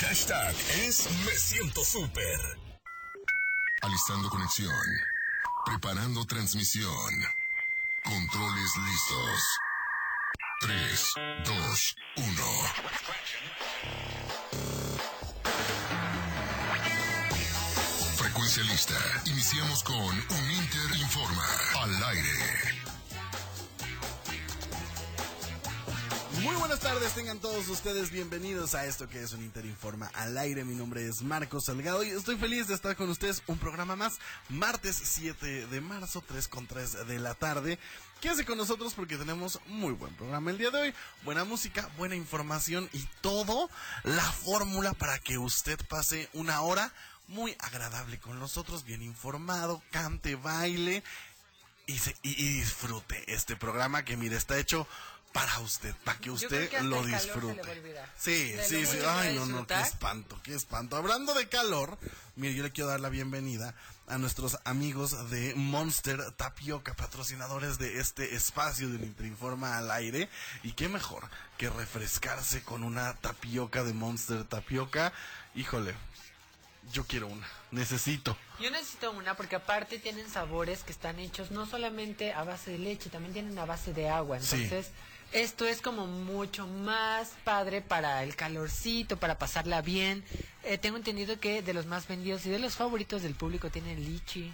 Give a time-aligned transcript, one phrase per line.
[0.00, 0.54] hashtag
[0.86, 2.38] es Me Siento Super.
[3.82, 4.70] Alistando conexión.
[5.64, 6.92] Preparando transmisión.
[8.04, 9.40] Controles listos.
[10.60, 11.12] 3,
[11.44, 12.26] 2, 1.
[18.16, 18.94] Frecuencia lista.
[19.26, 21.46] Iniciamos con Un Inter Informa.
[21.80, 22.85] Al aire.
[26.46, 30.64] Muy buenas tardes, tengan todos ustedes bienvenidos a esto que es un Interinforma al aire.
[30.64, 34.20] Mi nombre es Marcos Salgado y estoy feliz de estar con ustedes un programa más,
[34.48, 37.80] martes 7 de marzo, 3 con 3 de la tarde.
[38.20, 42.14] Quédese con nosotros porque tenemos muy buen programa el día de hoy, buena música, buena
[42.14, 43.68] información y todo
[44.04, 46.92] la fórmula para que usted pase una hora
[47.26, 51.02] muy agradable con nosotros, bien informado, cante, baile
[51.88, 54.86] y, se, y, y disfrute este programa que mire está hecho
[55.36, 57.60] para usted, para que usted que lo disfrute.
[58.16, 58.98] Sí, De sí, sí.
[59.06, 60.96] Ay, no, no, qué espanto, qué espanto.
[60.96, 61.98] Hablando de calor,
[62.36, 63.74] mire, yo le quiero dar la bienvenida
[64.06, 70.30] a nuestros amigos de Monster Tapioca, patrocinadores de este espacio del Interinforma al aire.
[70.62, 75.12] Y qué mejor que refrescarse con una tapioca de Monster Tapioca.
[75.54, 75.94] Híjole,
[76.94, 78.38] yo quiero una, necesito.
[78.58, 82.78] Yo necesito una porque aparte tienen sabores que están hechos no solamente a base de
[82.78, 84.40] leche, también tienen a base de agua.
[84.40, 84.70] Sí.
[85.32, 90.24] Esto es como mucho más padre para el calorcito, para pasarla bien.
[90.62, 94.02] Eh, tengo entendido que de los más vendidos y de los favoritos del público tienen
[94.04, 94.52] lichi.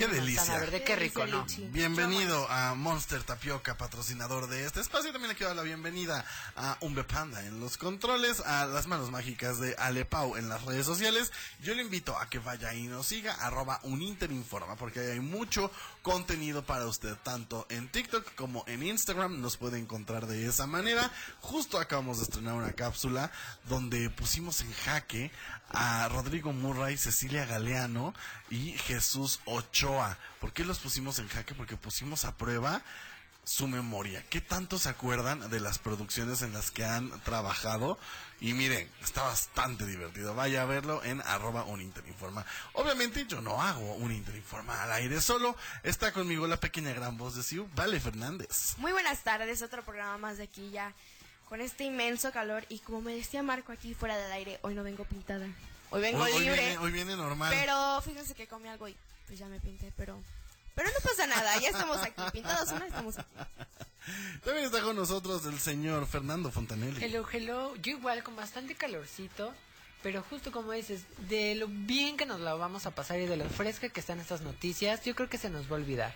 [0.00, 0.58] Qué delicia.
[0.58, 1.44] verde, qué rico, ¿no?
[1.72, 5.12] Bienvenido a Monster Tapioca, patrocinador de este espacio.
[5.12, 6.24] También le quiero dar la bienvenida
[6.56, 10.86] a Umbe Panda en los controles, a las manos mágicas de Alepau en las redes
[10.86, 11.30] sociales.
[11.62, 15.70] Yo le invito a que vaya y nos siga, arroba uninterinforma, porque ahí hay mucho
[16.00, 19.42] contenido para usted, tanto en TikTok como en Instagram.
[19.42, 21.12] Nos puede encontrar de esa manera.
[21.40, 23.30] Justo acabamos de estrenar una cápsula
[23.68, 25.30] donde pusimos en jaque
[25.68, 28.14] a Rodrigo Murray, Cecilia Galeano
[28.48, 29.89] y Jesús Ochoa.
[30.40, 31.54] ¿Por qué los pusimos en jaque?
[31.54, 32.82] Porque pusimos a prueba
[33.44, 34.22] su memoria.
[34.30, 37.98] ¿Qué tanto se acuerdan de las producciones en las que han trabajado?
[38.40, 40.34] Y miren, está bastante divertido.
[40.34, 42.44] Vaya a verlo en arroba uninterinforma.
[42.74, 45.56] Obviamente yo no hago un Interinforma al aire solo.
[45.82, 48.74] Está conmigo la pequeña gran voz de Siu, Vale Fernández.
[48.78, 50.92] Muy buenas tardes, otro programa más de aquí ya
[51.48, 54.84] con este inmenso calor y como me decía Marco aquí fuera del aire, hoy no
[54.84, 55.46] vengo pintada.
[55.90, 57.52] Hoy vengo Hoy, hoy libre, viene, hoy viene normal.
[57.52, 58.96] pero fíjense que comí algo y
[59.30, 60.20] pues ya me pinté, pero
[60.74, 62.84] pero no pasa nada, ya estamos aquí pintados, ¿no?
[62.84, 63.28] Estamos aquí.
[64.44, 67.00] También está con nosotros el señor Fernando Fontanelli.
[67.00, 67.76] Hello, hello.
[67.76, 69.54] Yo igual con bastante calorcito,
[70.02, 73.36] pero justo como dices, de lo bien que nos la vamos a pasar y de
[73.36, 76.12] lo fresca que están estas noticias, yo creo que se nos va a olvidar.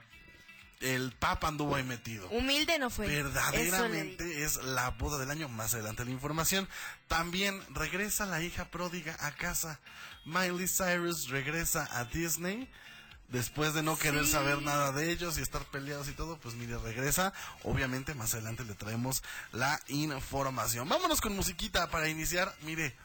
[0.81, 2.29] el Papa anduvo ahí metido.
[2.31, 3.07] Humilde no fue.
[3.07, 5.49] Verdaderamente es la boda del año.
[5.49, 6.69] Más adelante la información.
[7.09, 9.79] También regresa la hija pródiga a casa.
[10.25, 12.71] Miley Cyrus regresa a Disney.
[13.29, 14.33] Después de no querer Sí.
[14.33, 17.33] saber nada de ellos y estar peleados y todo, pues mire, regresa.
[17.63, 20.89] Obviamente más adelante le traemos la información.
[20.89, 22.53] Vámonos con musiquita para iniciar.
[22.63, 22.97] Mire,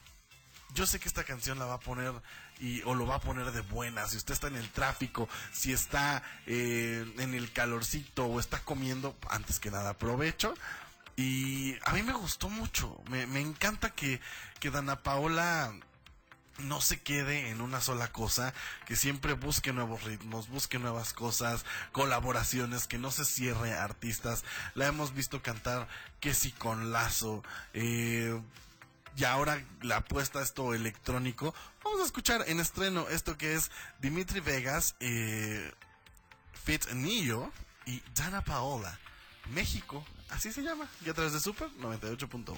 [0.74, 2.12] yo sé que esta canción la va a poner
[2.60, 4.08] y o lo va a poner de buena.
[4.08, 9.16] Si usted está en el tráfico, si está eh, en el calorcito o está comiendo,
[9.30, 10.54] antes que nada aprovecho.
[11.16, 13.02] Y a mí me gustó mucho.
[13.10, 14.20] Me, me encanta que,
[14.60, 15.74] que Dana Paola
[16.60, 18.54] no se quede en una sola cosa,
[18.86, 24.44] que siempre busque nuevos ritmos, busque nuevas cosas, colaboraciones, que no se cierre artistas.
[24.74, 25.88] La hemos visto cantar
[26.20, 27.44] que si con Lazo,
[27.74, 28.40] eh,
[29.16, 31.54] y ahora la apuesta a esto electrónico.
[31.84, 35.72] Vamos a escuchar en estreno esto que es Dimitri Vegas, eh,
[36.66, 37.52] Fit Nio
[37.86, 39.00] y Dana Paola.
[39.52, 42.58] México, así se llama, y a través de Super 98.1.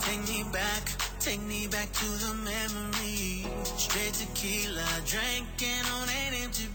[0.00, 0.84] Take me back,
[1.18, 3.46] take me back to the memory.
[3.76, 6.68] Straight tequila, drinking on an empty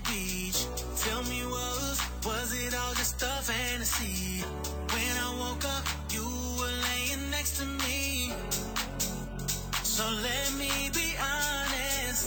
[3.88, 4.44] see.
[4.94, 6.26] When I woke up, you
[6.60, 8.34] were laying next to me.
[9.84, 12.26] So let me be honest.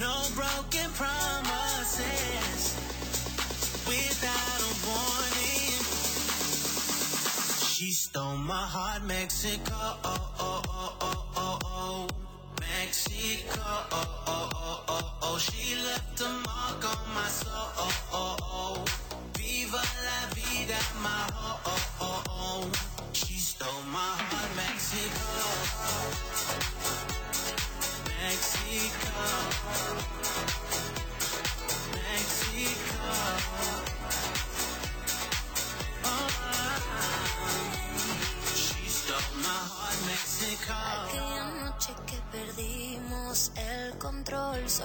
[0.00, 2.62] No broken promises.
[3.86, 5.78] Without a warning.
[7.72, 9.74] She stole my heart, Mexico.
[9.74, 12.08] Oh, oh, oh, oh, oh, oh.
[12.60, 13.62] Mexico.
[13.62, 15.38] Oh, oh, oh, oh, oh.
[15.38, 17.97] She left a mark on my soul.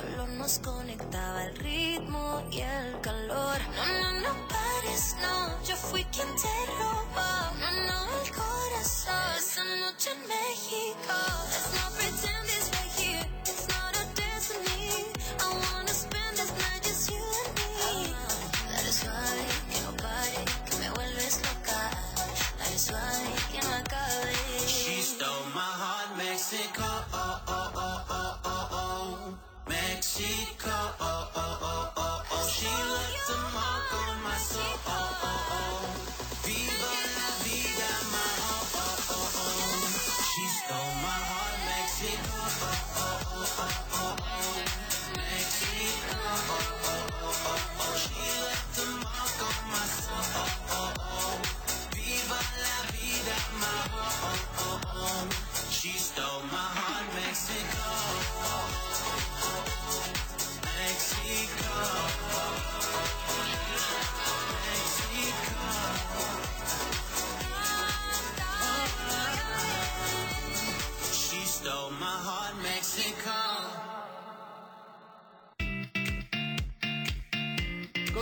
[0.04, 3.58] Solo nos conectaba el ritmo y el calor.
[3.76, 7.54] No, no, no pares, no, yo fui quien te robó.
[7.60, 9.38] No, no, el corazón.
[9.38, 11.13] Esa noche en México.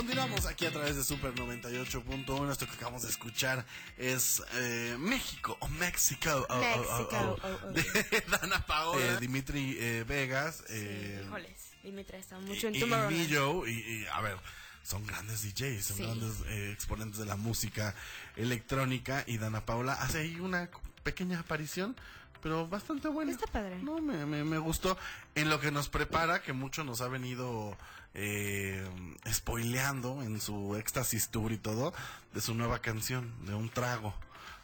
[0.06, 2.50] Continuamos aquí a través de Super 98.1.
[2.50, 3.64] Esto que acabamos de escuchar
[3.96, 6.44] es eh, México o México.
[6.48, 7.70] oh, oh, oh, oh, oh, oh.
[7.70, 7.84] De
[8.28, 10.64] Dana Paola, eh, Dimitri eh, Vegas.
[10.70, 13.16] eh, Híjoles, Dimitra está y, mucho en y, Tomorrowland.
[13.16, 14.38] Billo, y, y, a ver,
[14.82, 16.02] son grandes DJs, son Sí.
[16.02, 17.94] grandes eh, exponentes de la música
[18.34, 19.22] electrónica.
[19.28, 20.68] Y Dana Paola hace ahí una
[21.04, 21.94] pequeña aparición.
[22.42, 23.30] Pero bastante buena.
[23.30, 23.78] Está padre.
[23.84, 24.98] No, me, me, me gustó.
[25.36, 27.78] En lo que nos prepara, que mucho nos ha venido
[28.14, 28.86] eh,
[29.30, 31.92] spoileando en su éxtasis tour y todo,
[32.34, 34.14] de su nueva canción, de un trago.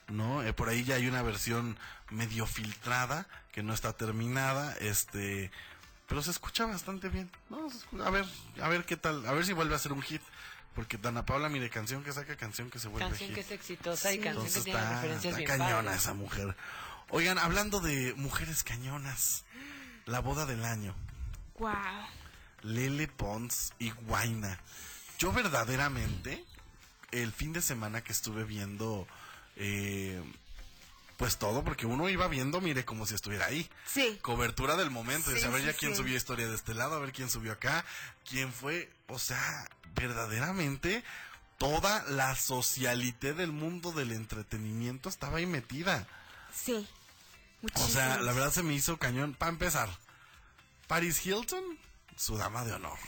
[0.09, 0.43] ¿no?
[0.43, 1.77] Eh, por ahí ya hay una versión
[2.11, 5.51] medio filtrada, que no está terminada, este,
[6.07, 7.69] pero se escucha bastante bien, ¿no?
[8.05, 8.25] A ver,
[8.63, 10.23] a ver qué tal, a ver si vuelve a ser un hit,
[10.75, 13.35] porque Dana Paula, mire, canción que saca, canción que se vuelve Canción hit.
[13.35, 16.03] que es exitosa y canción que tiene está, referencias está bien cañona padres.
[16.03, 16.57] esa mujer.
[17.11, 19.45] Oigan, hablando de mujeres cañonas,
[20.07, 20.95] la boda del año,
[21.59, 21.73] Wow.
[22.63, 24.59] Lele Pons y Guaina.
[25.19, 26.45] Yo verdaderamente,
[27.11, 29.07] el fin de semana que estuve viendo,
[29.57, 30.23] eh,
[31.17, 33.69] pues todo, porque uno iba viendo, mire, como si estuviera ahí.
[33.87, 34.19] Sí.
[34.23, 35.99] Cobertura del momento, Sí, saber ya quién sí.
[35.99, 37.85] subió historia de este lado, a ver quién subió acá,
[38.29, 41.03] quién fue, o sea, verdaderamente
[41.59, 46.07] toda la socialité del mundo del entretenimiento estaba ahí metida.
[46.55, 46.87] Sí.
[47.75, 49.35] O sea, la verdad se me hizo cañón.
[49.35, 49.89] Para empezar,
[50.87, 51.65] Paris Hilton,
[52.19, 52.99] su dama de honor.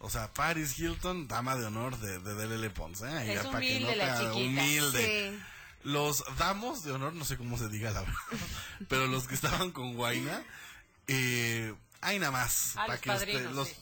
[0.00, 3.06] O sea, Paris Hilton, dama de honor de, de Delele Ponce.
[3.06, 3.32] ¿eh?
[3.34, 5.30] Es Ya pa' que humilde la humilde.
[5.32, 5.42] Sí.
[5.84, 8.14] Los damos de honor, no sé cómo se diga la verdad,
[8.88, 10.42] pero los que estaban con Guaina,
[11.08, 12.72] eh, hay nada más.
[12.74, 13.76] Pa' los que usted- los- sí.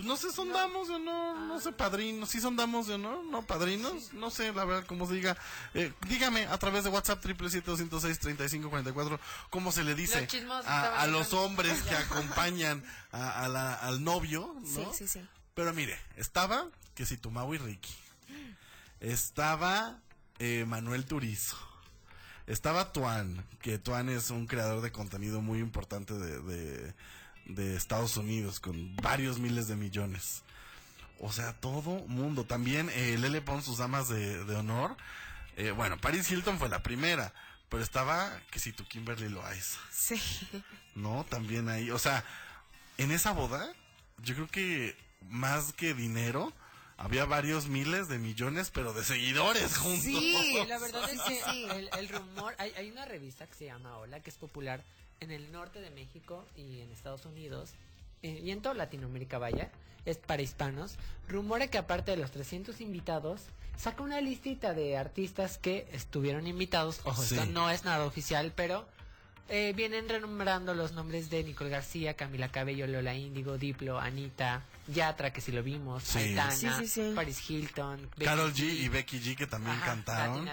[0.00, 3.22] Pues no sé, son damos de honor, no sé, padrinos, sí son damos de honor,
[3.24, 5.36] no padrinos, no sé, la verdad, cómo se diga.
[5.74, 9.18] Eh, dígame a través de WhatsApp, 777-206-3544,
[9.50, 10.26] cómo se le dice
[10.66, 14.92] a, los hombres que acompañan a, a la- al novio, Sí, ¿no?
[14.94, 15.20] sí, sí.
[15.54, 17.92] Pero mire, estaba que si tu Mau y Ricky.
[19.00, 19.98] Estaba
[20.38, 21.56] eh, Manuel Turizo.
[22.46, 26.94] Estaba Tuan, que Tuan es un creador de contenido muy importante de, de-
[27.54, 30.42] de Estados Unidos, con varios miles de millones.
[31.18, 32.44] O sea, todo mundo.
[32.44, 34.96] También eh, Lele Pon, sus damas de, de honor.
[35.56, 37.32] Eh, bueno, Paris Hilton fue la primera,
[37.68, 39.78] pero estaba que si tu Kimberly Loaiza.
[39.92, 40.20] Sí.
[40.94, 41.24] ¿no?
[41.28, 42.24] También ahí, o sea,
[42.98, 43.70] en esa boda,
[44.22, 44.96] yo creo que
[45.28, 46.52] más que dinero,
[46.96, 50.02] había varios miles de millones, pero de seguidores juntos.
[50.02, 51.64] Sí, La verdad es que Sí.
[51.70, 54.82] el, el rumor, hay, hay una revista que se llama Hola, que es popular
[55.20, 57.70] en el norte de México y en Estados Unidos,
[58.22, 59.70] eh, y en toda Latinoamérica vaya,
[60.06, 60.96] es para hispanos,
[61.28, 63.42] rumora que aparte de los 300 invitados,
[63.76, 67.00] saca una listita de artistas que estuvieron invitados.
[67.04, 67.34] Ojo, Sí.
[67.34, 68.86] esto no es nada oficial, pero
[69.52, 75.32] eh, vienen renombrando los nombres de Nicole García, Camila Cabello, Lola Índigo, Diplo, Anita, Yatra,
[75.32, 76.18] que si lo vimos, Sí.
[76.20, 77.12] Aitana, Sí, sí, sí.
[77.16, 80.48] Paris Hilton, Becky Carol G y Becky G que también Ajá, cantaron.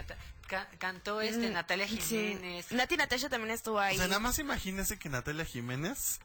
[0.47, 1.99] Ca- cantó este Mm, Natalia sí.
[1.99, 2.71] Jiménez.
[2.71, 3.95] Nati Natasha también estuvo ahí.
[3.95, 6.19] O sea, nada más imagínese que Natalia Jiménez,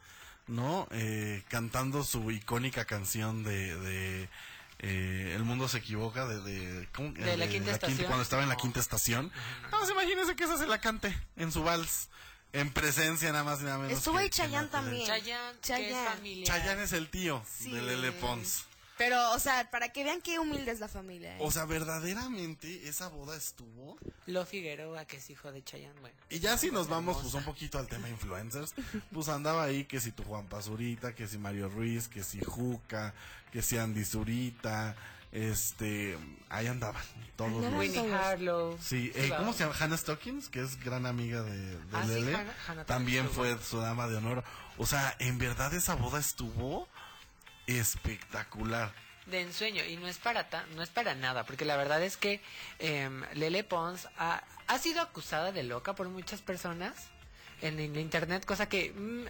[0.47, 0.87] ¿no?
[0.91, 4.29] Eh, cantando su icónica canción de, de
[4.79, 7.11] eh, El mundo se equivoca, de, de, ¿cómo?
[7.13, 8.05] De la quinta estación.
[8.07, 8.61] cuando estaba en la No.
[8.61, 9.31] quinta estación.
[9.65, 12.09] Nada más imagínese que esa se la cante en su vals,
[12.51, 13.97] en presencia nada más y nada menos.
[13.97, 15.05] Estuvo ahí Chayanne también.
[15.07, 16.09] Chayanne, es Chayanne.
[16.09, 16.47] familiar.
[16.47, 17.71] Chayanne es el tío Sí.
[17.71, 18.65] de Lele Pons.
[18.97, 21.35] Pero, o sea, para que vean qué humilde es la familia.
[21.35, 21.39] ¿eh?
[21.41, 23.97] O sea, verdaderamente esa boda estuvo
[24.27, 26.15] Lo Figueroa, que es hijo de Chayanne, bueno.
[26.29, 28.73] Y ya si nos vamos pues un poquito al tema influencers,
[29.11, 33.13] pues andaba ahí que si tu Juan Pazurita, que si Mario Ruiz, que si Juca,
[33.51, 34.95] que si Andy Zurita,
[35.31, 36.15] este,
[36.49, 37.01] ahí andaban
[37.35, 37.73] todos los...
[37.73, 38.13] Winnie.
[38.13, 38.77] Harlow.
[38.79, 39.75] Sí, eh, ¿cómo se llama?
[39.79, 42.35] Hannah Stockings, que es gran amiga de, de Ah, sí, Lele.
[42.35, 44.43] Hannah- Hannah también fue su dama de honor.
[44.77, 46.87] O sea, en verdad esa boda estuvo
[47.67, 48.91] espectacular.
[49.25, 52.17] de ensueño y no es para ta- no es para nada porque la verdad es
[52.17, 52.41] que
[52.79, 56.93] em, Lele Pons ha, ha sido acusada de loca por muchas personas
[57.61, 59.25] en, el internet cosa que mm,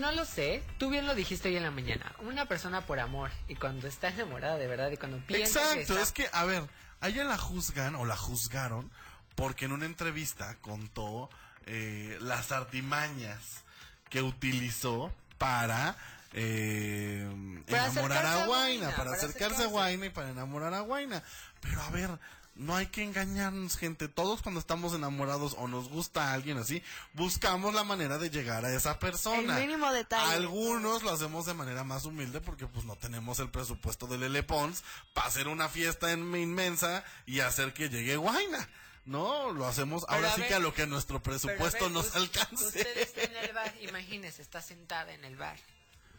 [0.00, 3.30] no lo sé tú bien lo dijiste hoy en la mañana una persona por amor
[3.48, 6.44] y cuando está enamorada de verdad y cuando piensa que Exacto, está- es que, a
[6.44, 6.64] ver,
[7.00, 8.90] a ella la juzgan o la juzgaron
[9.34, 11.30] porque en una entrevista contó
[11.64, 13.62] eh, las artimañas
[14.10, 15.96] que utilizó para
[16.34, 19.66] eh, enamorar a Guaina, para para acercarse a.
[19.66, 21.22] Guaina y para enamorar a Guaina.
[21.60, 22.10] Pero a ver,
[22.54, 24.08] no hay que engañarnos, gente.
[24.08, 26.82] Todos cuando estamos enamorados o nos gusta a alguien así,
[27.14, 29.58] buscamos la manera de llegar a esa persona.
[29.58, 30.32] El mínimo detalle.
[30.34, 34.42] Algunos lo hacemos de manera más humilde porque pues no tenemos el presupuesto de Lele
[34.42, 34.82] Pons
[35.14, 38.68] para hacer una fiesta en- inmensa y hacer que llegue Guaina.
[39.04, 41.90] No, lo hacemos Pero ahora a sí ver, que a lo que nuestro presupuesto ver,
[41.92, 42.66] nos alcance.
[42.66, 45.58] Usted está en el bar, imagínese, está sentada en el bar,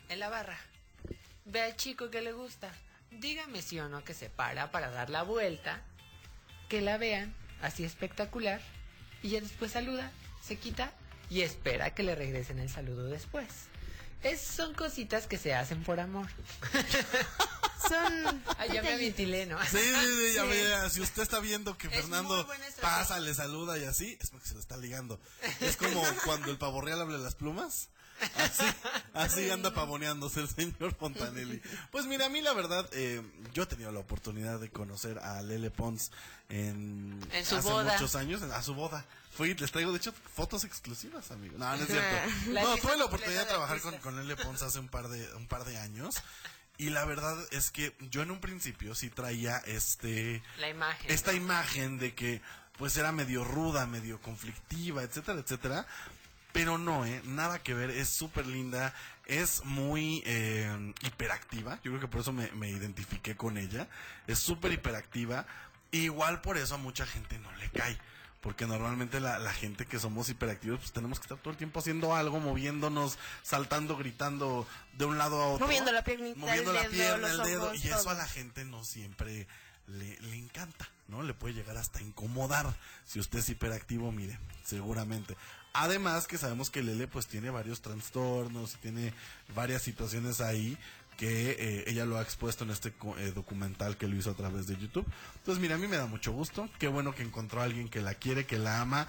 [0.10, 0.58] en la barra.
[1.46, 2.72] Ve al chico que le gusta.
[3.12, 5.82] Dígame si o no que se para para dar la vuelta,
[6.70, 8.62] que la vean, así espectacular,
[9.22, 10.12] y ya después saluda,
[10.44, 10.92] se quita
[11.30, 13.48] y espera que le regresen el saludo después.
[14.24, 16.28] Es, son cositas que se hacen por amor.
[17.88, 18.44] Son.
[18.58, 19.00] Ay, ya me detallitos.
[19.00, 19.62] ventilé, ¿no?
[19.66, 20.48] Sí, sí, sí, ya Sí.
[20.50, 22.48] ve, si usted está viendo que Es Fernando
[22.82, 25.20] pasa, le saluda y así, es porque se lo está ligando.
[25.60, 27.90] Es como cuando el pavo real habla de las plumas.
[28.38, 28.64] Así,
[29.14, 31.62] así anda pavoneándose el señor Fontanelli.
[31.92, 33.22] Pues mira, a mí la verdad, eh,
[33.54, 36.12] yo he tenido la oportunidad de conocer a Lele Pons
[36.50, 37.94] en, En su hace boda.
[37.94, 39.06] muchos años, en- a su boda.
[39.36, 41.58] Fui, les traigo de hecho fotos exclusivas, amigo.
[41.58, 42.52] No, no es cierto.
[42.52, 45.48] La No, tuve la oportunidad de trabajar con, Lele Pons hace un par de, un
[45.48, 46.16] par de años.
[46.78, 51.12] Y la verdad es que yo en un principio sí traía este La imagen.
[51.12, 51.38] esta ¿no?
[51.38, 52.42] imagen de que
[52.78, 55.86] pues era medio ruda, medio conflictiva, etcétera, etcétera.
[56.54, 57.22] Pero no, ¿eh?
[57.26, 58.94] Nada que ver, es súper linda,
[59.26, 63.88] es muy eh, hiperactiva, yo creo que por eso me, me identifiqué con ella,
[64.28, 65.46] es súper hiperactiva,
[65.92, 67.98] igual por eso a mucha gente no le cae,
[68.40, 71.80] porque normalmente la, la gente que somos hiperactivos pues tenemos que estar todo el tiempo
[71.80, 74.68] haciendo algo, moviéndonos, saltando, gritando
[74.98, 75.66] de un lado a otro.
[75.66, 78.10] Moviendo la piernita, moviendo el la dedo, pierna, los el dedo, ojos, y eso todo.
[78.12, 79.48] a la gente no siempre
[79.88, 81.24] le, le encanta, ¿no?
[81.24, 82.72] Le puede llegar hasta incomodar.
[83.06, 85.36] Si usted es hiperactivo, mire, seguramente.
[85.74, 89.14] Además que sabemos que Lele pues tiene varios trastornos, tiene
[89.56, 90.78] varias situaciones ahí
[91.18, 94.68] que eh, ella lo ha expuesto en este eh, documental que lo hizo a través
[94.68, 95.06] de YouTube.
[95.38, 96.70] Entonces, mira, a mí me da mucho gusto.
[96.80, 99.08] Qué bueno que encontró a alguien que la quiere, que la ama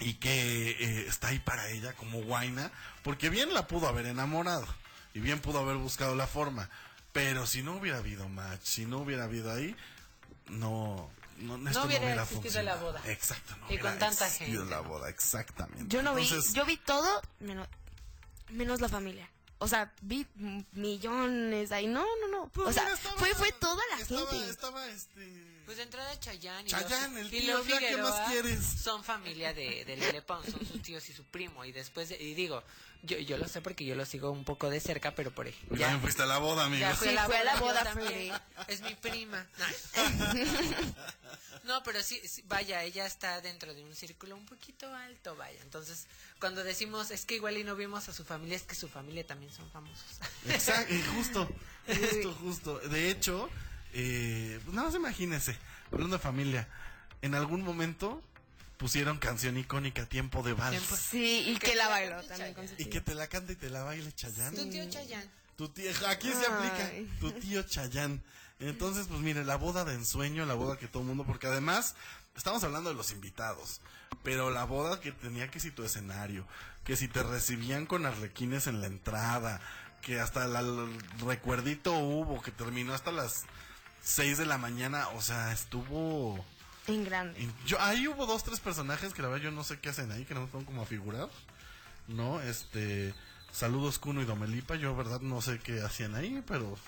[0.00, 2.70] y que eh, está ahí para ella como Guaina,
[3.02, 4.66] porque bien la pudo haber enamorado
[5.14, 6.68] y bien pudo haber buscado la forma,
[7.12, 9.74] pero si no hubiera habido match, si no hubiera habido ahí,
[10.48, 12.76] no, no, esto hubiera existido funcionado.
[12.78, 13.02] la boda.
[13.06, 14.74] Exacto, no Y con hubiera tanta existido gente.
[14.74, 15.84] la boda, exactamente.
[15.88, 17.68] Yo no vi, Entonces, yo vi todo menos,
[18.50, 19.30] menos la familia.
[19.58, 20.26] O sea, vi
[20.72, 21.86] millones ahí.
[21.86, 22.48] No, no, no.
[22.48, 24.50] pues o sea, estaba- fue, fue toda la estaba, gente.
[24.50, 27.96] Estaba este Pues de entrada Chayanne y Chayanne, los, el y tío, los ya, ¿qué
[27.98, 28.64] más quieres?
[28.64, 31.64] son familia de, de Lele Pons, son sus tíos y su primo.
[31.64, 32.62] Y después, de- y digo,
[33.02, 35.76] yo, yo lo sé porque yo lo sigo un poco de cerca, pero por ejemplo.
[35.78, 36.80] También fuiste a la boda, amigo.
[36.80, 38.32] Ya fui a Sí, la fue a la boda, también.
[38.68, 39.44] Es mi prima.
[41.64, 45.58] No, pero sí, sí, vaya, ella está dentro de un círculo un poquito alto, vaya.
[45.62, 46.06] Entonces,
[46.38, 49.26] cuando decimos es que igual y no vimos a su familia, es que su familia
[49.26, 50.04] también son famosos.
[50.48, 51.48] Exacto, y justo,
[51.88, 52.78] justo, justo.
[52.88, 53.50] De hecho,
[53.98, 55.56] eh, pues nada más imagínese,
[55.90, 56.68] hablando de familia,
[57.22, 58.22] en algún momento
[58.76, 60.76] pusieron canción icónica, Tiempo de Vals.
[60.78, 60.96] Tiempo.
[60.96, 63.70] Sí, y que la bailó también con su Y que te la cante y te
[63.70, 64.56] la baile Chayanne.
[64.56, 65.30] Tu tío Chayanne.
[65.56, 66.52] Tu tío, aquí se Ay.
[66.52, 68.22] aplica tu tío Chayán.
[68.60, 71.94] Entonces, pues mire, la boda de ensueño, la boda que todo el mundo, porque además
[72.36, 73.80] estamos hablando de los invitados,
[74.22, 76.46] pero la boda que tenía que si tu escenario,
[76.84, 79.60] que si te recibían con arlequines en la entrada,
[80.02, 83.44] que hasta la- el recuerdito hubo, que terminó hasta las
[84.06, 86.44] 6 de la mañana, o sea, estuvo...
[86.86, 87.40] En grande.
[87.40, 90.12] in- Yo, ahí hubo dos, tres personajes que la verdad yo no sé qué hacen
[90.12, 91.28] ahí, que no son como a figurar.
[92.06, 92.40] ¿no?
[92.40, 93.12] Este,
[93.50, 96.78] saludos Cuno y Domelipa, yo verdad no sé qué hacían ahí, pero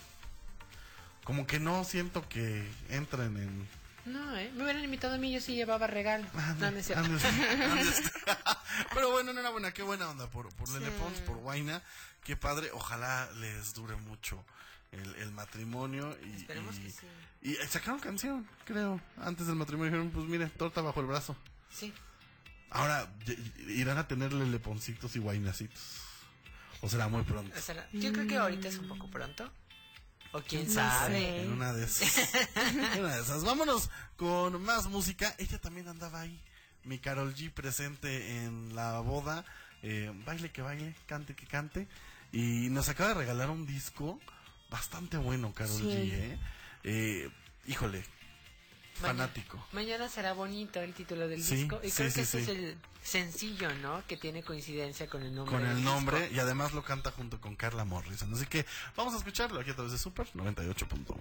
[1.25, 3.69] como que no siento que entren en...
[4.13, 4.51] No, ¿eh?
[4.55, 6.25] Me hubieran invitado a mí, yo sí llevaba regalo.
[6.33, 6.67] No, no.
[6.69, 7.23] Andes- andes-
[8.95, 11.83] pero bueno, enhorabuena, qué buena onda por, por Lele Pons, por Guaina,
[12.25, 14.43] qué padre, ojalá les dure mucho
[14.92, 17.07] el, el matrimonio y, Esperemos y, que sí.
[17.42, 21.37] y sacaron canción, creo, antes del matrimonio dijeron, pues mire, torta bajo el brazo.
[21.71, 21.92] Sí.
[22.71, 23.11] Ahora,
[23.68, 25.80] irán a tener leleponcitos y guainacitos.
[26.80, 27.52] O será muy pronto.
[27.57, 29.50] O sea, yo creo que ahorita es un poco pronto.
[30.33, 31.18] O quién No sabe.
[31.18, 31.42] sé.
[31.42, 32.30] En una de esas.
[32.57, 33.42] En una de esas.
[33.42, 35.35] Vámonos con más música.
[35.38, 36.38] Ella también andaba ahí.
[36.85, 39.45] Mi Carol G presente en la boda.
[39.83, 41.88] Eh, baile que baile, cante que cante.
[42.33, 44.21] Y nos acaba de regalar un disco
[44.71, 45.85] bastante bueno, Carol Sí.
[45.85, 46.13] G.
[46.13, 46.39] ¿eh?
[46.85, 47.31] Eh,
[47.67, 48.05] híjole,
[48.95, 49.65] fanático.
[49.73, 51.81] Mañana será bonito el título del Sí, disco.
[51.83, 52.51] Y sí, creo sí, que este sí.
[52.51, 54.03] es el sencillo, ¿no?
[54.07, 55.57] Que tiene coincidencia con el nombre.
[55.57, 56.35] Con el nombre disco.
[56.35, 58.33] y además lo canta junto con Carla Morrison.
[58.35, 61.17] Así que vamos a escucharlo aquí a través de Super 98.1.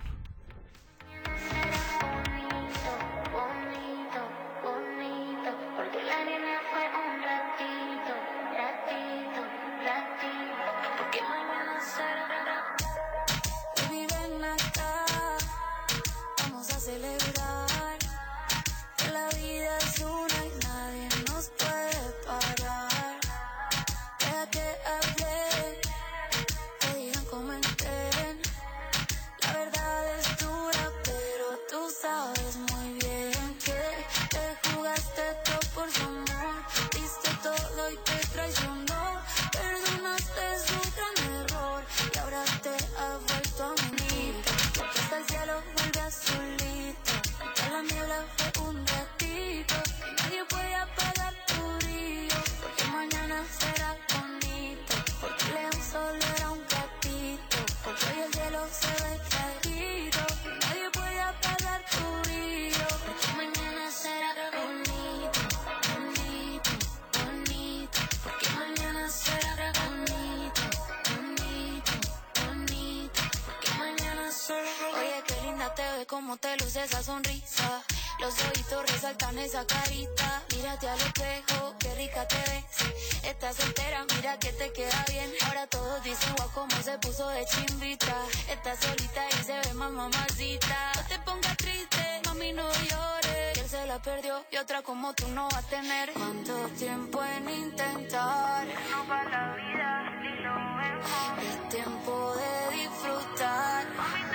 [76.28, 77.82] como te luce esa sonrisa.
[78.20, 80.44] Los ojitos resaltan esa carita.
[80.54, 83.24] Mírate al espejo, qué rica te ves.
[83.24, 85.32] Estás soltera, mira que te queda bien.
[85.46, 88.18] Ahora todos dicen guau como se puso de chimbita.
[88.50, 90.92] Estás solita y se ve más mamacita.
[90.96, 93.54] No te pongas triste, mami no llores.
[93.54, 96.12] Que él se la perdió y otra como tú no va a tener.
[96.12, 98.68] ¿Cuánto tiempo en intentar?
[98.92, 101.40] No para la vida, ni lo mejor.
[101.48, 103.88] Es tiempo de disfrutar.
[103.96, 104.27] Mami,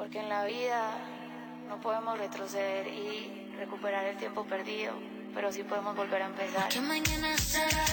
[0.00, 0.92] Porque en la vida
[1.68, 4.94] no podemos retroceder y recuperar el tiempo perdido,
[5.34, 6.74] pero sí podemos volver a empezar.
[6.80, 7.84] Mañana será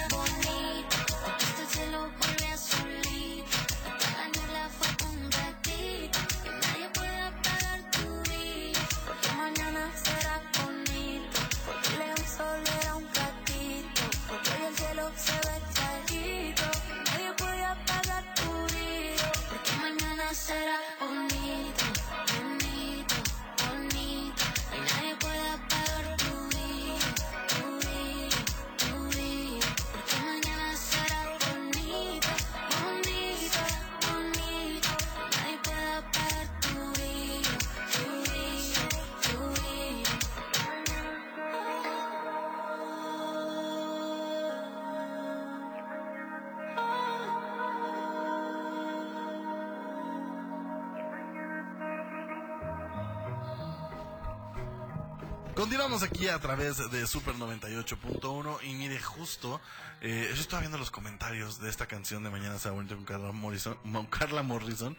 [55.58, 59.60] Continuamos aquí a través de Super 98.1 y mire justo,
[60.02, 63.76] eh, yo estaba viendo los comentarios de esta canción de Mañana se con Carla Morrison,
[63.92, 64.96] con Carla Morrison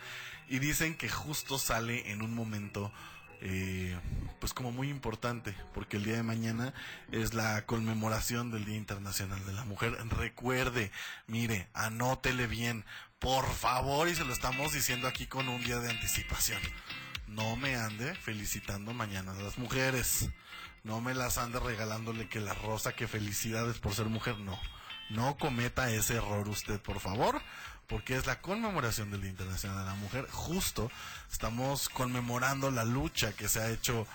[0.49, 2.91] y dicen que justo sale en un momento
[3.41, 3.97] eh,
[4.41, 6.75] pues como muy importante porque el día de mañana
[7.13, 9.97] es la conmemoración del Día Internacional de la Mujer.
[10.09, 10.91] Recuerde,
[11.29, 12.85] mire, anótele bien,
[13.21, 16.61] por favor y se lo estamos diciendo aquí con un día de anticipación.
[17.29, 20.29] No me ande felicitando mañana a las mujeres.
[20.85, 24.39] No me las ande regalándole que la rosa, que felicidades por ser mujer.
[24.39, 24.59] No,
[25.11, 27.41] no cometa ese error usted, por favor,
[27.87, 30.27] porque es la conmemoración del Día Internacional de la Mujer.
[30.31, 30.91] Justo
[31.31, 34.07] estamos conmemorando la lucha que se ha hecho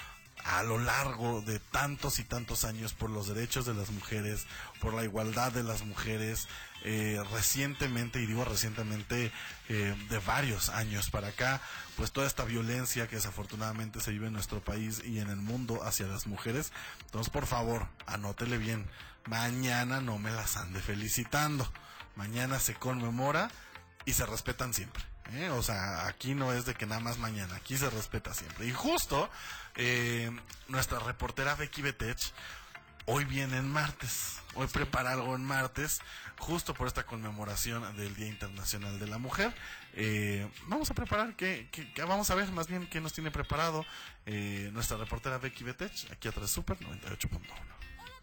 [0.45, 4.45] a lo largo de tantos y tantos años por los derechos de las mujeres,
[4.81, 6.47] por la igualdad de las mujeres,
[6.83, 9.31] eh, recientemente, y digo recientemente,
[9.69, 11.61] eh, de varios años para acá,
[11.95, 15.83] pues toda esta violencia que desafortunadamente se vive en nuestro país y en el mundo
[15.83, 16.73] hacia las mujeres.
[17.05, 18.85] Entonces, por favor, anótele bien,
[19.25, 21.71] mañana no me las ande felicitando,
[22.15, 23.49] mañana se conmemora
[24.05, 25.03] y se respetan siempre.
[25.31, 25.49] ¿eh?
[25.49, 28.67] O sea, aquí no es de que nada más mañana, aquí se respeta siempre.
[28.67, 29.29] Y justo
[29.75, 30.31] eh,
[30.67, 32.33] nuestra reportera Becky Betech
[33.05, 35.99] hoy viene en martes, hoy prepara algo en martes,
[36.39, 39.53] justo por esta conmemoración del Día Internacional de la Mujer.
[39.93, 41.67] Eh, vamos a preparar, que,
[42.07, 43.85] vamos a ver más bien qué nos tiene preparado
[44.25, 47.73] eh, nuestra reportera Becky Betech, aquí atrás Super 98.1.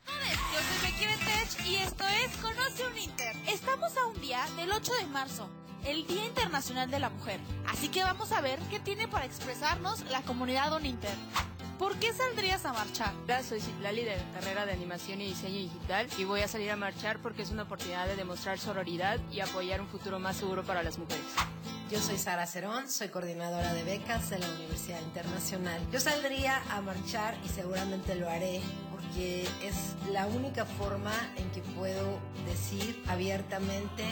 [0.07, 3.37] Yo soy Becky Betech y esto es Conoce un Inter.
[3.47, 5.51] Estamos a un día del 8 de marzo,
[5.85, 7.41] el Día Internacional de la Mujer.
[7.69, 11.17] Así que vamos a ver qué tiene para expresarnos la comunidad Uninter.
[11.81, 13.15] ¿Por qué saldrías a marchar?
[13.43, 16.77] Soy Citlali de la carrera de animación y diseño digital y voy a salir a
[16.77, 20.83] marchar porque es una oportunidad de demostrar sororidad y apoyar un futuro más seguro para
[20.83, 21.25] las mujeres.
[21.91, 25.81] Yo soy Sara Cerón, soy coordinadora de becas de la Universidad Internacional.
[25.91, 28.61] Yo saldría a marchar y seguramente lo haré
[29.01, 34.05] porque es la única forma en que puedo decir abiertamente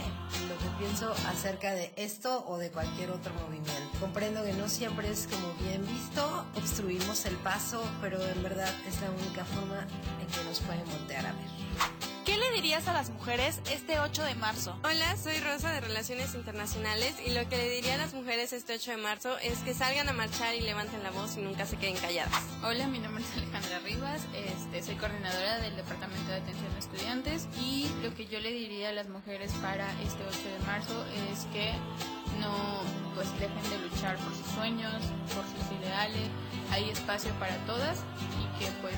[0.49, 3.99] lo que pienso acerca de esto o de cualquier otro movimiento.
[4.01, 9.01] Comprendo que no siempre es como bien visto, obstruimos el paso, pero en verdad es
[9.01, 9.87] la única forma
[10.21, 12.08] en que nos pueden voltear a ver.
[12.29, 14.79] ¿Qué le dirías a las mujeres este 8 de marzo?
[14.85, 18.75] Hola, soy Rosa de Relaciones Internacionales y lo que le diría a las mujeres este
[18.75, 21.79] 8 de marzo es que salgan a marchar y levanten la voz y nunca se
[21.79, 22.43] queden calladas.
[22.63, 27.49] Hola, mi nombre es Alejandra Rivas, este, soy coordinadora del Departamento de Atención a Estudiantes
[27.63, 31.47] y lo que yo le diría a las mujeres para este 8 de marzo es
[31.55, 31.73] que
[32.41, 32.83] no
[33.15, 35.03] pues dejen de luchar por sus sueños,
[35.35, 36.29] por sus ideales,
[36.73, 37.99] hay espacio para todas
[38.39, 38.97] y que pues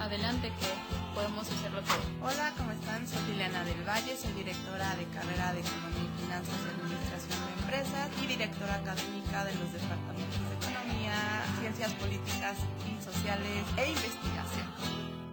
[0.00, 0.68] adelante que
[1.14, 2.02] podemos hacerlo todo.
[2.22, 3.06] Hola, ¿cómo están?
[3.06, 7.52] Soy Liliana del Valle, soy directora de carrera de Economía y Finanzas y Administración de
[7.60, 11.16] Empresas y directora académica de los departamentos de Economía,
[11.60, 12.56] Ciencias Políticas
[12.88, 14.66] y Sociales e Investigación.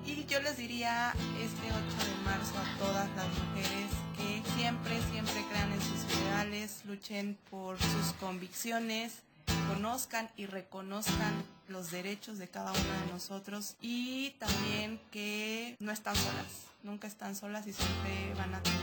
[0.05, 5.45] Y yo les diría este 8 de marzo a todas las mujeres que siempre, siempre
[5.49, 9.23] crean en sus ideales, luchen por sus convicciones,
[9.67, 16.15] conozcan y reconozcan los derechos de cada una de nosotros y también que no están
[16.15, 18.79] solas, nunca están solas y siempre van a tener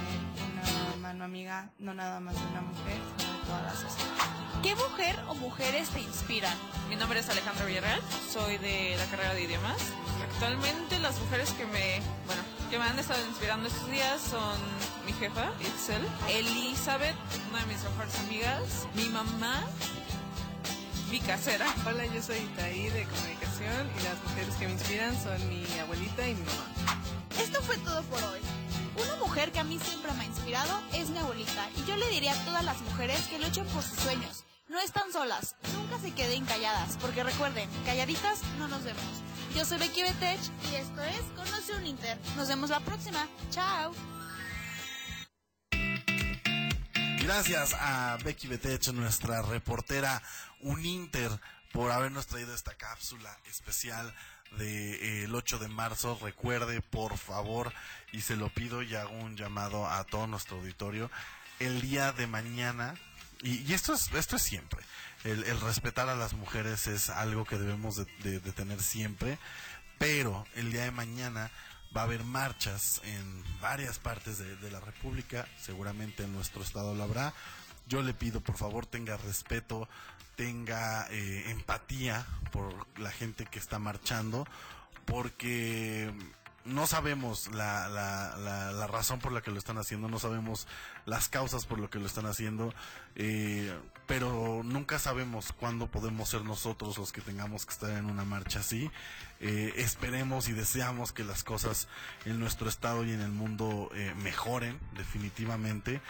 [0.52, 3.72] una mano amiga, no nada más de una mujer, sino de toda la.
[4.62, 6.56] ¿Qué mujer o mujeres te inspiran?
[6.88, 8.00] Mi nombre es Alejandra Villarreal,
[8.30, 9.76] soy de la carrera de idiomas.
[10.32, 14.58] Actualmente las mujeres que me, bueno, que me han estado inspirando estos días son
[15.04, 17.14] mi jefa, Itzel, Elizabeth,
[17.50, 19.64] una de mis mejores amigas, mi mamá,
[21.14, 26.28] Hola, yo soy Itaí de comunicación y las mujeres que me inspiran son mi abuelita
[26.28, 27.00] y mi mamá.
[27.40, 28.40] Esto fue todo por hoy.
[29.00, 32.08] Una mujer que a mí siempre me ha inspirado es mi abuelita y yo le
[32.08, 34.44] diría a todas las mujeres que luchen por sus sueños.
[34.68, 39.04] No están solas, nunca se queden calladas, porque recuerden, calladitas no nos vemos.
[39.54, 40.40] Yo soy Becky Betech
[40.72, 42.18] y esto es Conoce un Inter.
[42.36, 43.28] Nos vemos la próxima.
[43.52, 43.92] Chao.
[47.24, 50.22] Gracias a Becky Betech, nuestra reportera
[50.60, 51.30] Uninter,
[51.72, 54.12] por habernos traído esta cápsula especial
[54.58, 56.18] del 8 de marzo.
[56.22, 57.72] Recuerde, por favor,
[58.12, 61.10] y se lo pido y hago un llamado a todo nuestro auditorio,
[61.60, 62.94] el día de mañana,
[63.42, 64.80] y, esto, es, esto es siempre,
[65.24, 69.38] el, respetar a las mujeres es algo que debemos de, de- de tener siempre,
[69.98, 71.50] pero el día de mañana
[71.96, 77.02] va a haber marchas en varias partes de, la República, seguramente en nuestro estado lo
[77.04, 77.32] habrá.
[77.86, 79.88] Yo le pido, por favor, tenga respeto,
[80.36, 84.46] tenga eh, empatía por la gente que está marchando,
[85.04, 86.12] porque
[86.64, 90.66] no sabemos la, la, la, la razón por la que lo están haciendo, no sabemos
[91.04, 92.74] las causas por lo que lo están haciendo,
[93.14, 98.24] eh, pero nunca sabemos cuándo podemos ser nosotros los que tengamos que estar en una
[98.24, 98.90] marcha así.
[99.40, 101.88] Eh, esperemos y deseamos que las cosas
[102.24, 106.00] en nuestro estado y en el mundo eh, mejoren definitivamente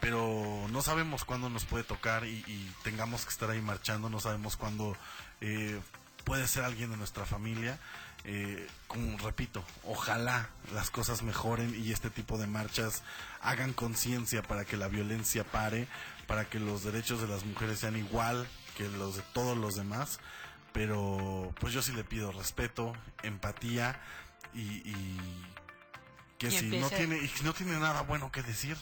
[0.00, 4.18] pero no sabemos cuándo nos puede tocar y, y tengamos que estar ahí marchando, no
[4.18, 4.96] sabemos cuándo
[5.40, 5.80] eh,
[6.24, 7.78] puede ser alguien de nuestra familia.
[8.24, 13.02] Eh, como repito, ojalá las cosas mejoren y este tipo de marchas
[13.40, 15.88] hagan conciencia para que la violencia pare,
[16.28, 20.20] para que los derechos de las mujeres sean igual que los de todos los demás,
[20.72, 24.00] pero pues yo sí le pido respeto, empatía
[24.54, 25.18] y, y
[26.38, 28.76] que Y si no tiene y si no tiene nada bueno que decir,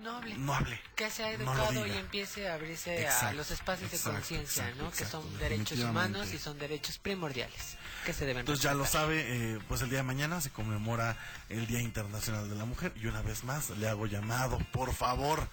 [0.00, 0.36] No hable.
[0.38, 0.80] no hable.
[0.94, 4.90] Que sea no educado y empiece a abrirse a los espacios de conciencia, exacto, ¿no?
[4.92, 9.24] Que son derechos humanos y son derechos primordiales que se deben Entonces ya lo sabe,
[9.26, 11.16] eh, pues el día de mañana se conmemora
[11.48, 15.48] el Día Internacional de la Mujer y una vez más le hago llamado, por favor,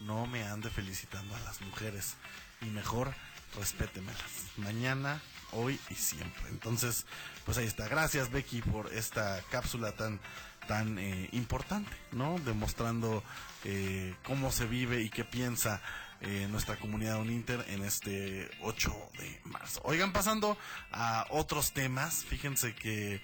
[0.00, 2.16] no me ande felicitando a las mujeres
[2.62, 3.14] y mejor
[3.56, 4.22] respétemelas.
[4.56, 5.20] Mañana,
[5.52, 6.48] hoy y siempre.
[6.48, 7.06] Entonces,
[7.44, 7.88] pues ahí está.
[7.88, 10.20] Gracias Becky por esta cápsula tan
[10.66, 12.38] tan eh, importante, ¿no?
[12.44, 13.22] Demostrando
[13.64, 15.80] eh, cómo se vive y qué piensa
[16.20, 19.80] eh, nuestra comunidad Uninter en este 8 de marzo.
[19.84, 20.56] Oigan, pasando
[20.92, 23.22] a otros temas, fíjense que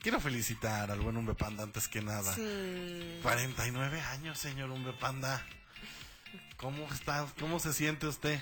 [0.00, 2.34] quiero felicitar al buen Umbe Panda antes que nada.
[2.34, 3.20] Sí.
[3.22, 5.44] 49 años, señor Umbe Panda.
[6.56, 7.26] ¿Cómo está?
[7.40, 8.40] ¿Cómo se siente usted?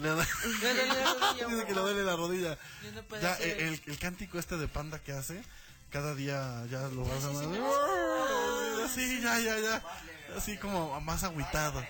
[0.00, 0.28] Le da-
[0.60, 2.58] Duele la rodilla, Dice que le duele la rodilla.
[3.22, 5.42] Ya no eh, el, el cántico este de panda que hace,
[5.90, 7.60] cada día ya lo vas a sí, sí.
[8.84, 9.82] Así, ya, ya, ya.
[10.36, 11.84] Así como más agüitado.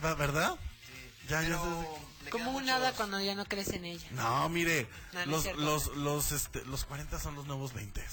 [0.00, 0.56] ¿Verdad?
[1.28, 1.58] Ya, ya.
[2.30, 4.06] Como un hada cuando ya no crece en ella.
[4.12, 5.60] No, mire, No, no es los, cierto.
[5.62, 8.04] los, los, este, los 40 son los nuevos 20.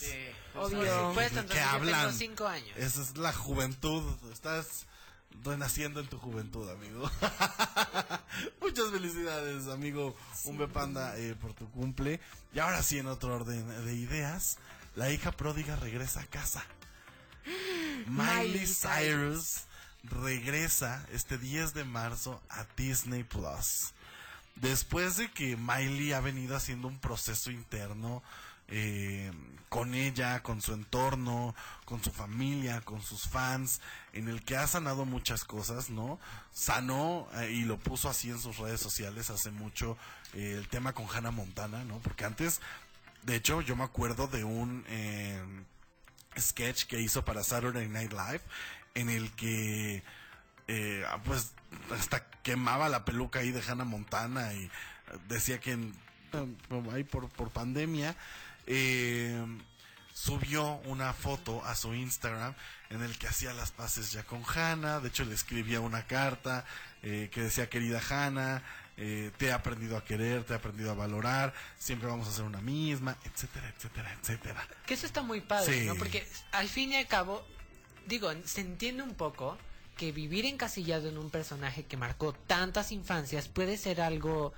[0.56, 1.12] Obvio.
[1.14, 2.14] Pues, que, hablan.
[2.14, 2.76] cinco años.
[2.78, 4.04] Esa es la juventud.
[4.32, 4.86] Estás
[5.44, 7.10] renaciendo en tu juventud, amigo.
[8.62, 12.20] Muchas felicidades, amigo Umbe Panda, eh, por tu cumple.
[12.54, 14.58] Y ahora sí, en otro orden de ideas,
[14.96, 16.66] la hija pródiga regresa a casa.
[18.08, 19.64] Miley Cyrus
[20.04, 23.94] regresa este 10 de marzo a Disney Plus.
[24.56, 28.24] Después de que Miley ha venido haciendo un proceso interno
[28.68, 29.32] eh,
[29.70, 31.54] con ella, con su entorno,
[31.84, 33.82] con su familia, con sus fans,
[34.14, 36.20] en el que ha sanado muchas cosas, ¿no?
[36.54, 39.98] Sanó eh, y lo puso así en sus redes sociales hace mucho
[40.34, 42.00] eh, el tema con Hannah Montana, ¿no?
[42.00, 42.62] Porque antes,
[43.26, 44.84] de hecho, yo me acuerdo de un...
[44.88, 45.42] eh,
[46.38, 48.42] sketch que hizo para Saturday Night Live
[48.94, 50.04] en el que
[50.68, 51.54] eh, ah, pues
[51.98, 54.70] hasta quemaba la peluca ahí de Hannah Montana y eh,
[55.30, 55.96] decía que en-
[56.92, 58.18] ahí por, por pandemia
[58.68, 59.46] eh,
[60.14, 62.54] subió una foto a su Instagram
[62.90, 66.66] en el que hacía las paces ya con Hannah, de hecho le escribía una carta
[67.02, 68.62] que decía querida Hannah,
[68.98, 72.46] eh, te he aprendido a querer, te he aprendido a valorar, siempre vamos a ser
[72.46, 74.68] una misma, etcétera, etcétera, etcétera.
[74.86, 75.86] Que eso está muy padre, Sí.
[75.86, 75.96] ¿no?
[75.96, 77.46] Porque al fin y al cabo,
[78.08, 79.58] digo, se entiende un poco
[79.98, 84.54] que vivir encasillado en un personaje que marcó tantas infancias puede ser algo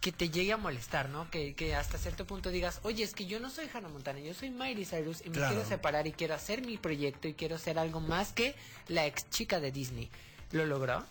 [0.00, 1.30] que te llegue a molestar, ¿no?
[1.30, 4.34] Que, que hasta cierto punto digas, oye, es que yo no soy Hannah Montana, yo
[4.34, 5.54] soy Miley Cyrus y me Claro.
[5.54, 8.54] quiero separar y quiero hacer mi proyecto y quiero ser algo más que
[8.88, 10.10] la ex chica de Disney.
[10.52, 11.06] ¿Lo logró?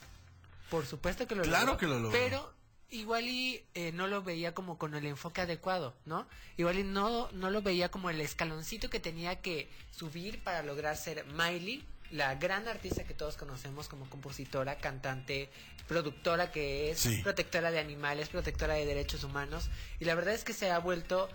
[0.73, 1.77] Por supuesto que lo Claro logró.
[1.77, 2.11] que lo logró.
[2.19, 2.53] Pero
[2.89, 6.27] igual y eh, no lo veía como con el enfoque adecuado, ¿no?
[6.57, 10.97] Igual y no, no lo veía como el escaloncito que tenía que subir para lograr
[10.97, 15.51] ser Miley, la gran artista que todos conocemos como compositora, cantante,
[15.87, 17.21] productora que es, Sí.
[17.21, 19.69] protectora de animales, protectora de derechos humanos.
[19.99, 21.29] Y la verdad es que se ha vuelto...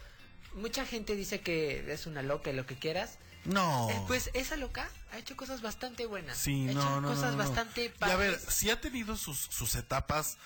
[0.55, 3.19] Mucha gente dice que es una loca, y lo que quieras.
[3.45, 3.89] No.
[3.91, 6.37] Eh, pues esa loca ha hecho cosas bastante buenas.
[6.37, 7.49] Sí, ha no, hecho no, cosas no, no.
[7.49, 10.37] bastante Y a ver, sí ha tenido sus, sus etapas,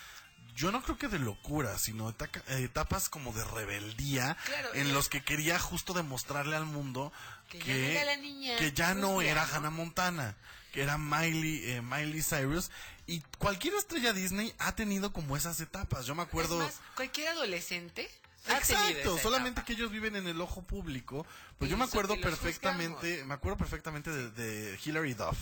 [0.55, 5.09] yo no creo que de locura, sino etaca- etapas como de rebeldía, Claro, en los
[5.09, 7.13] que quería justo demostrarle al mundo
[7.49, 9.55] Que que, ya no era la niña que ya no rubia, era ¿no?
[9.55, 10.37] Hannah Montana,
[10.73, 12.71] que era Miley, eh, Miley Cyrus.
[13.07, 16.07] Y cualquier estrella Disney ha tenido como esas etapas.
[16.07, 16.61] Yo me acuerdo...
[16.61, 18.09] Es más, cualquier adolescente
[18.49, 21.27] Exacto, esa solamente que ellos viven en el ojo público.
[21.59, 25.39] Pues yo me acuerdo perfectamente, me acuerdo perfectamente de, de Hilary Duff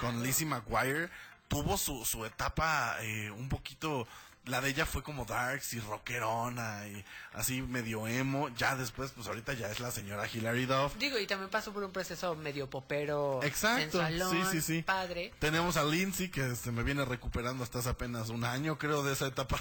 [0.00, 1.10] con Lizzie McGuire.
[1.48, 4.06] Tuvo su, su etapa eh, un poquito,
[4.46, 8.48] la de ella fue como darks y rockerona y así medio emo.
[8.50, 10.96] Ya después, pues ahorita ya es la señora Hilary Duff.
[10.96, 14.82] Digo, y también pasó por un proceso medio popero, Exacto, sensualón, sí, sí, sí.
[14.82, 15.32] padre.
[15.40, 19.12] Tenemos a Lindsay que se me viene recuperando hasta hace apenas un año, creo, de
[19.12, 19.60] esa etapa.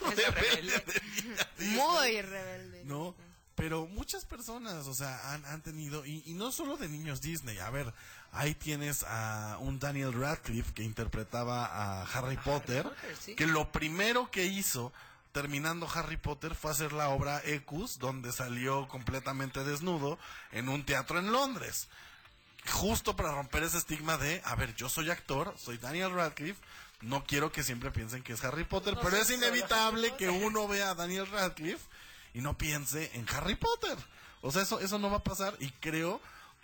[1.58, 2.84] Muy rebelde.
[2.84, 3.14] ¿no?
[3.54, 7.58] Pero muchas personas, o sea, han, han tenido, y, y no solo de niños Disney,
[7.58, 7.92] a ver,
[8.30, 13.34] ahí tienes a un Daniel Radcliffe que interpretaba a Harry Potter, Potter, sí.
[13.34, 14.92] que lo primero que hizo
[15.32, 20.18] terminando Harry Potter fue hacer la obra Ecus, donde salió completamente desnudo
[20.52, 21.88] en un teatro en Londres.
[22.70, 26.60] Justo para romper ese estigma de, a ver, yo soy actor, soy Daniel Radcliffe,
[27.00, 30.66] no quiero que siempre piensen que es Harry Potter, No pero es inevitable que uno
[30.66, 31.84] vea a Daniel Radcliffe
[32.34, 33.96] y no piense en Harry Potter.
[34.40, 36.20] O sea, eso, eso no va a pasar y creo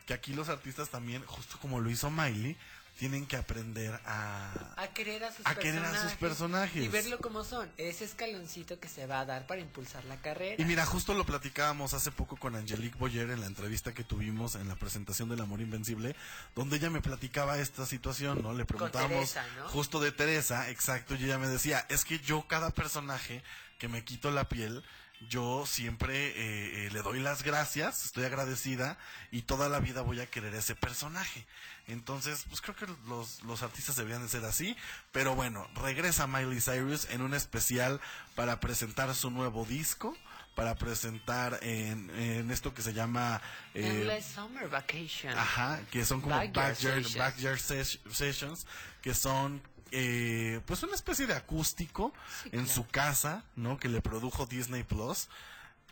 [0.07, 2.57] que aquí los artistas también, justo como lo hizo Miley,
[2.99, 4.75] tienen que aprender a...
[4.77, 6.85] A querer a sus A querer a sus personajes.
[6.85, 7.71] Y verlo como son.
[7.77, 10.63] Ese escaloncito que se va a dar para impulsar la carrera.
[10.63, 14.55] Y mira, justo lo platicábamos hace poco con Angelique Boyer en la entrevista que tuvimos
[14.55, 16.15] en la presentación del Amor Invencible,
[16.55, 18.53] donde ella me platicaba esta situación, ¿no?
[18.53, 19.69] Le preguntábamos Teresa, ¿no?
[19.69, 23.43] justo de Teresa, exacto, y ella me decía, es que yo cada personaje
[23.79, 24.85] que me quito la piel,
[25.29, 28.99] yo siempre eh, eh, le doy las gracias, estoy agradecida
[29.31, 31.47] y toda la vida voy a querer ese personaje.
[31.87, 34.77] Entonces, pues creo que los, los artistas debían de ser así,
[35.13, 38.01] pero bueno, regresa Miley Cyrus en un especial
[38.35, 40.17] para presentar su nuevo disco,
[40.55, 43.43] para presentar en, en esto que se llama...
[43.75, 45.37] eh, Endless Summer Vacation.
[45.37, 47.17] Ajá, que son como Backyard backyard, sessions.
[47.19, 48.67] backyard ses- sessions,
[49.03, 49.61] que son
[49.97, 52.13] eh, pues una especie de acústico
[52.53, 53.79] en su casa, ¿no?
[53.79, 55.29] Que le produjo Disney Plus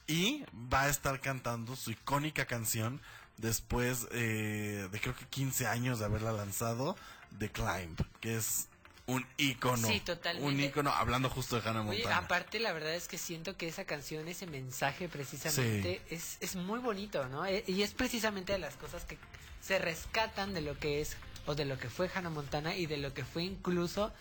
[0.06, 3.00] y va a estar cantando su icónica canción
[3.38, 6.96] después eh, de creo que 15 años de haberla lanzado,
[7.38, 8.68] The Climb, que es
[9.06, 10.48] un ícono, Sí, totalmente.
[10.48, 12.18] un ícono, hablando justo de Hannah Oye, Montana.
[12.18, 16.78] aparte la verdad es que siento que esa canción, ese mensaje precisamente es, es muy
[16.78, 17.44] bonito, ¿no?
[17.46, 19.18] E- Y es precisamente de las cosas que
[19.60, 22.96] se rescatan de lo que es o de lo que fue Hannah Montana y de
[22.98, 24.12] lo que fue incluso,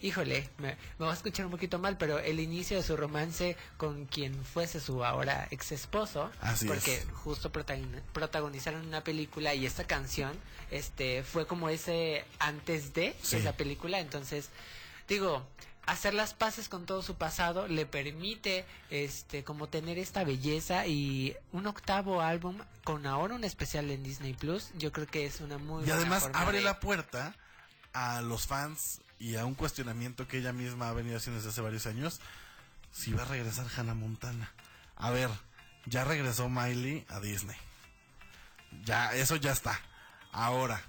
[0.00, 3.56] híjole, me, me va a escuchar un poquito mal, pero el inicio de su romance
[3.76, 7.06] con quien fuese su ahora ex esposo, Así porque es.
[7.24, 10.32] justo protagon- protagonizaron una película y esta canción
[10.70, 13.36] este fue como ese antes de Sí.
[13.36, 14.50] esa película, entonces
[15.08, 15.44] digo,
[15.88, 21.36] hacer las paces con todo su pasado le permite este como tener esta belleza y
[21.52, 25.58] un octavo álbum con ahora un especial en Disney Plus, yo creo que es una
[25.58, 27.34] muy Y buena además forma abre de- la puerta
[27.92, 31.60] a los fans y a un cuestionamiento que ella misma ha venido haciendo desde hace
[31.60, 32.20] varios años.
[32.92, 34.52] Si va a regresar Hannah Montana.
[34.96, 35.28] A ver,
[35.86, 37.56] ya regresó Miley a Disney.
[38.84, 39.80] Ya, eso ya está.
[40.32, 40.80] Ahora,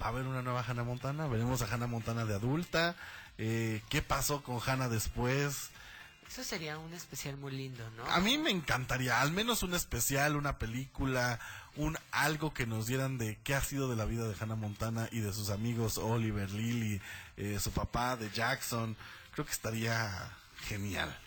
[0.00, 1.26] ¿va a haber una nueva Hannah Montana?
[1.28, 2.96] Veremos a Hannah Montana de adulta.
[3.42, 5.70] Eh, ¿Qué pasó con Hannah después?
[6.28, 8.04] Eso sería un especial muy lindo, ¿no?
[8.04, 11.40] A mí me encantaría, al menos un especial, una película,
[11.74, 15.08] un algo que nos dieran de qué ha sido de la vida de Hannah Montana
[15.10, 17.00] y de sus amigos Oliver, Lily,
[17.38, 18.94] eh, su papá, de Jackson.
[19.32, 20.30] Creo que estaría
[20.68, 21.18] genial.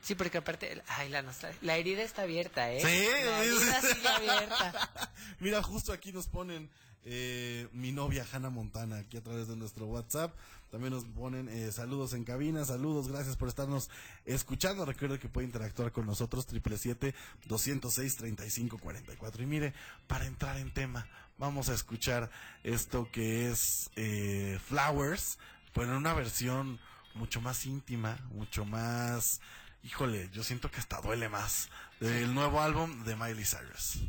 [0.00, 2.80] Sí, porque aparte, ay, la, herida está abierta, ¿eh?
[2.80, 5.12] Sí, la herida sigue abierta.
[5.38, 6.70] Mira, justo aquí nos ponen
[7.04, 10.34] eh, mi novia Hannah Montana, aquí a través de nuestro WhatsApp.
[10.70, 13.90] También nos ponen eh, saludos en cabina, saludos, gracias por estarnos
[14.26, 14.84] escuchando.
[14.84, 19.40] Recuerda que puede interactuar con nosotros, 777-206-3544.
[19.40, 19.72] Y mire,
[20.06, 21.06] para entrar en tema,
[21.38, 22.30] vamos a escuchar
[22.64, 25.38] esto que es eh, Flowers,
[25.72, 26.78] pero en una versión
[27.14, 29.40] mucho más íntima, mucho más...
[29.84, 31.68] Híjole, yo siento que hasta duele más.
[32.00, 34.00] Del nuevo álbum de Miley Cyrus.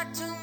[0.00, 0.39] Talk to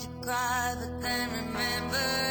[0.00, 2.29] to cry, but then remember.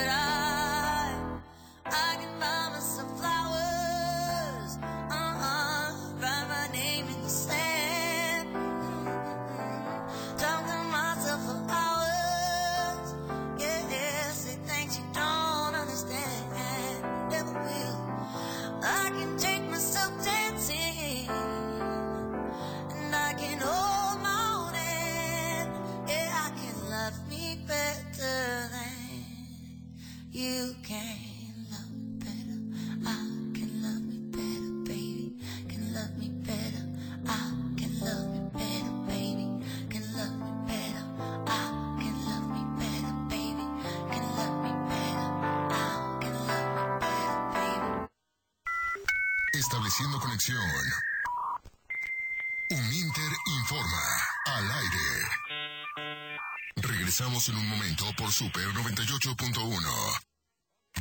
[57.47, 59.79] En un momento por Super 98.1.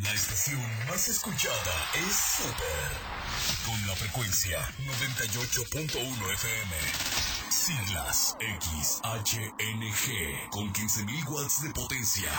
[0.05, 3.67] La estación más escuchada es Super.
[3.67, 7.28] Con la frecuencia 98.1 FM.
[7.51, 12.31] Siglas XHNG con 15.000 watts de potencia.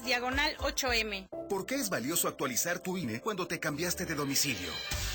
[0.05, 1.29] diagonal 8M.
[1.51, 4.71] ¿Por qué es valioso actualizar tu INE cuando te cambiaste de domicilio?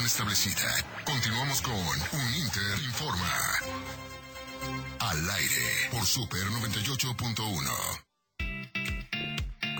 [0.00, 0.84] Establecida.
[1.04, 3.58] Continuamos con Uninter Informa.
[5.00, 8.11] Al aire por Super 98.1.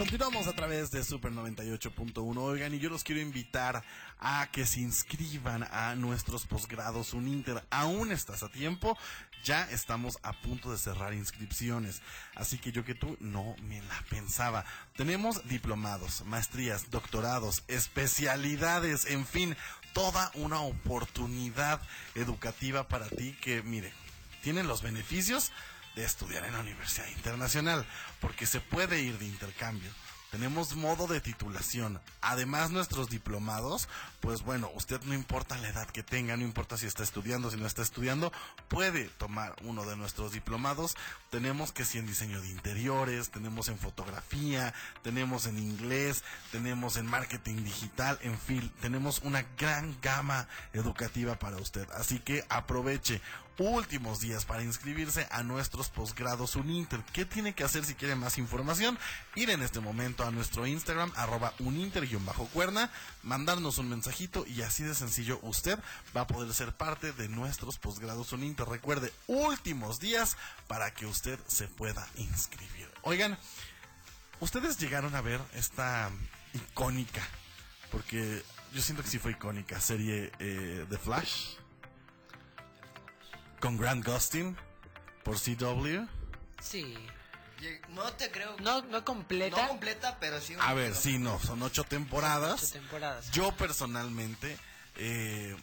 [0.02, 2.36] Continuamos a través de Super 98.1.
[2.36, 3.84] Oigan, y yo los quiero invitar
[4.18, 7.62] a que se inscriban a nuestros posgrados Uninter.
[7.70, 8.98] Aún estás a tiempo,
[9.44, 12.02] ya estamos a punto de cerrar inscripciones.
[12.34, 14.64] Así que yo que tú no me la pensaba.
[14.96, 19.56] Tenemos diplomados, maestrías, doctorados, especialidades, en fin,
[19.92, 21.80] toda una oportunidad
[22.16, 23.92] educativa para ti que, mire,
[24.42, 25.52] tienen los beneficios
[25.94, 27.86] de estudiar en la Universidad Internacional,
[28.20, 29.90] porque se puede ir de intercambio.
[30.32, 32.00] Tenemos modo de titulación.
[32.22, 33.86] Además, nuestros diplomados,
[34.20, 37.58] pues bueno, usted no importa la edad que tenga, no importa si está estudiando, si
[37.58, 38.32] no está estudiando,
[38.68, 40.96] puede tomar uno de nuestros diplomados.
[41.28, 44.72] Tenemos que si en diseño de interiores, tenemos en fotografía,
[45.02, 51.58] tenemos en inglés, tenemos en marketing digital, en fin, tenemos una gran gama educativa para
[51.58, 51.86] usted.
[51.90, 53.20] Así que aproveche
[53.58, 57.02] últimos días para inscribirse a nuestros posgrados Uninter.
[57.12, 58.98] ¿Qué tiene que hacer si quiere más información?
[59.34, 62.90] Ir en este momento a nuestro Instagram, arroba uninter-cuerna,
[63.22, 65.78] mandarnos un mensajito y así de sencillo usted
[66.16, 68.68] va a poder ser parte de nuestros posgrados Uninter.
[68.68, 70.36] Recuerde, últimos días
[70.66, 72.88] para que usted se pueda inscribir.
[73.02, 73.38] Oigan,
[74.40, 76.10] ustedes llegaron a ver esta
[76.54, 77.22] icónica,
[77.90, 78.42] porque
[78.72, 81.61] yo siento que sí fue icónica, serie eh, The Flash
[83.62, 84.56] con Grant Gustin
[85.22, 86.04] por CW.
[86.60, 86.94] Sí.
[87.90, 88.56] No te creo.
[88.60, 89.62] No, no completa.
[89.62, 90.56] No completa, pero sí.
[90.58, 92.64] A ver, sí, no, son ocho temporadas.
[92.64, 93.30] Ocho temporadas.
[93.30, 94.58] Yo personalmente
[94.96, 95.56] eh,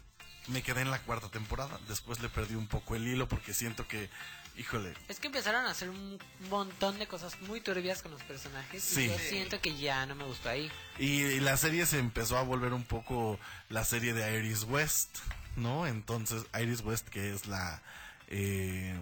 [0.47, 1.77] me quedé en la cuarta temporada.
[1.89, 4.09] Después le perdí un poco el hilo porque siento que
[4.55, 6.19] híjole, Es que empezaron a hacer un
[6.49, 8.81] montón de cosas muy turbias con los personajes.
[8.81, 9.03] Sí.
[9.03, 10.71] Y yo siento que ya no me gustó ahí.
[10.97, 15.17] Y, y la serie se empezó a volver un poco la serie de Iris West,
[15.59, 15.85] ¿no?
[15.87, 17.81] Entonces, Iris West, que es la.
[18.27, 18.99] eh,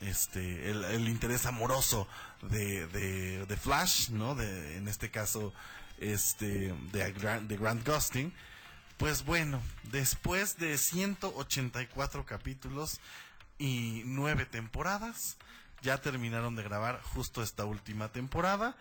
[0.00, 2.06] este, el, interés amoroso
[2.42, 4.34] de, de, Flash, ¿no?
[4.34, 5.52] De, en este caso,
[5.98, 8.32] este, de, de Grant Gustin.
[8.96, 13.00] Pues bueno, después de 184 capítulos
[13.58, 15.36] y 9 temporadas,
[15.82, 18.76] ya terminaron de grabar justo esta última temporada.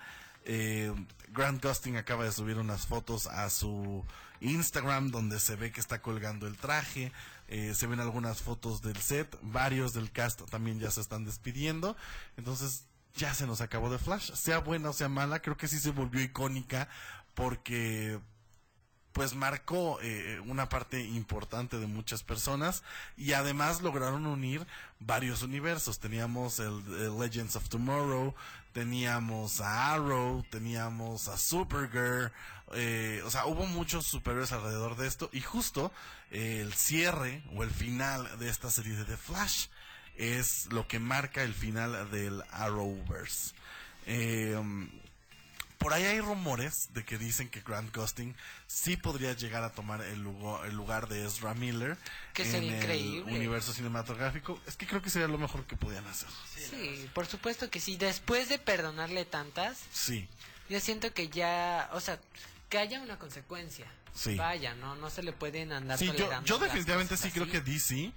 [0.45, 0.93] Eh,
[1.29, 4.05] Grant Gustin acaba de subir unas fotos a su
[4.41, 7.11] Instagram donde se ve que está colgando el traje.
[7.47, 9.37] Eh, se ven algunas fotos del set.
[9.41, 11.95] Varios del cast también ya se están despidiendo.
[12.37, 12.85] Entonces
[13.15, 14.31] ya se nos acabó de Flash.
[14.33, 16.87] Sea buena o sea mala, creo que sí se volvió icónica
[17.33, 18.19] porque
[19.13, 22.83] pues marcó eh, una parte importante de muchas personas
[23.15, 24.65] y además lograron unir
[24.99, 25.99] varios universos.
[25.99, 26.83] Teníamos el,
[27.19, 28.33] Legends of Tomorrow,
[28.73, 32.31] teníamos a Arrow, teníamos a Supergirl,
[32.73, 35.91] eh, o sea, hubo muchos superhéroes alrededor de esto y justo
[36.31, 39.67] eh, el cierre o el final de esta serie de The Flash
[40.15, 43.53] es lo que marca el final del Arrowverse.
[44.05, 44.59] Eh,
[45.83, 50.01] por ahí hay rumores de que dicen que Grant Gustin sí podría llegar a tomar
[50.01, 51.97] el lugar, el lugar de Ezra Miller
[52.33, 53.31] Que en el increíble.
[53.35, 54.59] universo cinematográfico.
[54.65, 56.29] Es que creo que sería lo mejor que podían hacer.
[56.57, 57.97] Sí, por supuesto que sí.
[57.97, 60.27] Después de perdonarle tantas, Sí,
[60.69, 62.19] yo siento que ya, o sea,
[62.69, 63.85] que haya una consecuencia.
[64.15, 64.35] Sí.
[64.35, 67.47] Vaya, no, no se le pueden andar sí yo, tolerando yo las definitivamente sí creo
[67.49, 68.11] que DC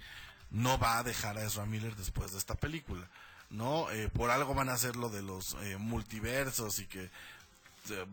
[0.51, 3.07] no va a dejar a Ezra Miller después de esta película.
[3.49, 7.09] No, Eh, por algo van a hacer lo de los eh, multiversos y que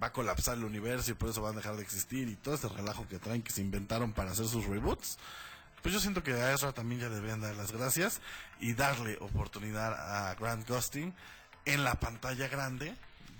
[0.02, 2.54] va a colapsar el universo y por eso van a dejar de existir y todo
[2.54, 5.18] ese relajo que traen que se inventaron para hacer sus reboots.
[5.82, 8.20] Pues yo siento que a Ezra también ya deberían dar las gracias
[8.58, 9.92] y darle oportunidad
[10.28, 11.12] a Grant Gustin
[11.66, 12.94] en la pantalla grande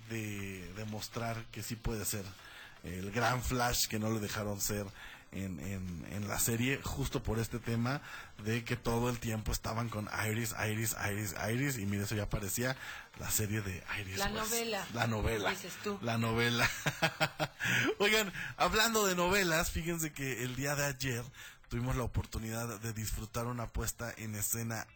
[0.09, 2.23] de demostrar que sí puede ser
[2.83, 4.85] el gran Flash que no le dejaron ser
[5.35, 8.01] en, en, en la serie justo por este tema
[8.43, 12.29] de que todo el tiempo estaban con Iris, Iris, Iris, Iris y mira eso ya
[12.29, 12.75] parecía
[13.19, 14.35] la serie de Iris La West.
[14.51, 14.87] novela.
[14.93, 15.97] la novela Dices tú.
[16.01, 16.69] la novela
[17.99, 21.23] oigan hablando de novelas fíjense que el día de ayer
[21.69, 24.87] tuvimos la oportunidad de disfrutar una puesta en escena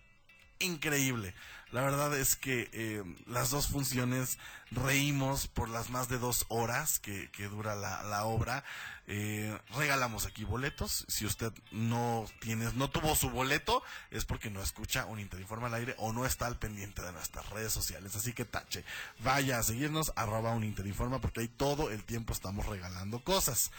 [0.60, 1.34] increíble.
[1.72, 4.39] La verdad es que eh, las dos funciones
[4.72, 8.64] reímos por las más de dos horas que, que dura la, la obra.
[9.05, 11.05] Eh, regalamos aquí boletos.
[11.07, 15.76] Si usted no tiene, no tuvo su boleto, es porque no escucha un Interinforma al
[15.76, 18.16] aire o no está al pendiente de nuestras redes sociales.
[18.16, 18.84] Así que tache,
[19.20, 23.72] vaya a seguirnos, arroba un Interinforma, porque ahí todo el tiempo estamos regalando cosas.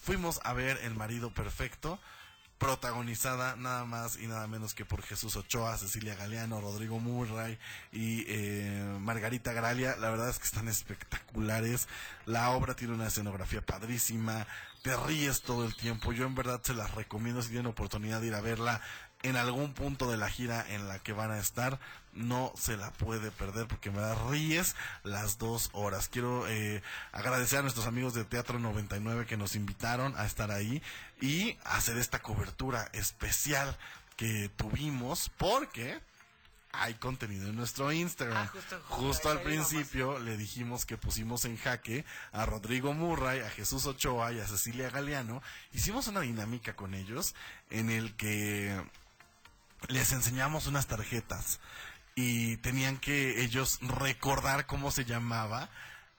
[0.00, 2.00] Fuimos a ver El marido perfecto
[2.62, 7.58] protagonizada nada más y nada menos que por Jesús Ochoa, Cecilia Galeano, Rodrigo Murray
[7.90, 9.96] y eh, Margarita Gralia.
[9.96, 11.88] La verdad es que están espectaculares.
[12.24, 14.46] La obra tiene una escenografía padrísima.
[14.82, 16.12] Te ríes todo el tiempo.
[16.12, 18.80] Yo en verdad se las recomiendo si tienen oportunidad de ir a verla
[19.24, 21.80] en algún punto de la gira en la que van a estar.
[22.12, 26.08] No se la puede perder porque me da ríes las dos horas.
[26.08, 26.82] Quiero eh,
[27.12, 30.82] agradecer a nuestros amigos de Teatro 99 que nos invitaron a estar ahí
[31.20, 33.76] y hacer esta cobertura especial
[34.16, 36.00] que tuvimos porque
[36.74, 38.46] hay contenido en nuestro Instagram.
[38.46, 43.50] Ah, justo- Justo al principio le dijimos que pusimos en jaque a Rodrigo Murray, a
[43.50, 45.42] Jesús Ochoa y a Cecilia Galeano.
[45.72, 47.34] Hicimos una dinámica con ellos
[47.70, 48.78] en el que
[49.88, 51.58] les enseñamos unas tarjetas
[52.14, 55.68] y tenían que ellos recordar cómo se llamaba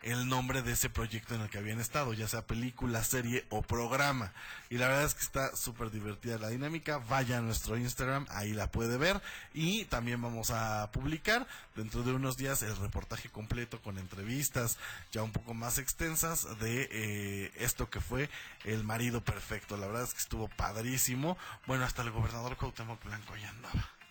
[0.04, 3.62] el nombre de ese proyecto en el que habían estado, ya sea película, serie o
[3.62, 4.34] programa.
[4.70, 6.98] Y la verdad es que está súper divertida la dinámica.
[6.98, 9.22] Vaya a nuestro Instagram, ahí la puede ver.
[9.54, 14.78] Y también vamos a publicar dentro de unos días el reportaje completo con entrevistas
[15.12, 18.30] ya un poco más extensas de eh, esto que fue
[18.66, 19.78] El Marido Perfecto.
[19.78, 21.38] La verdad es que estuvo padrísimo.
[21.66, 24.03] Bueno, hasta el gobernador Cuauhtémoc Blanco ya andaba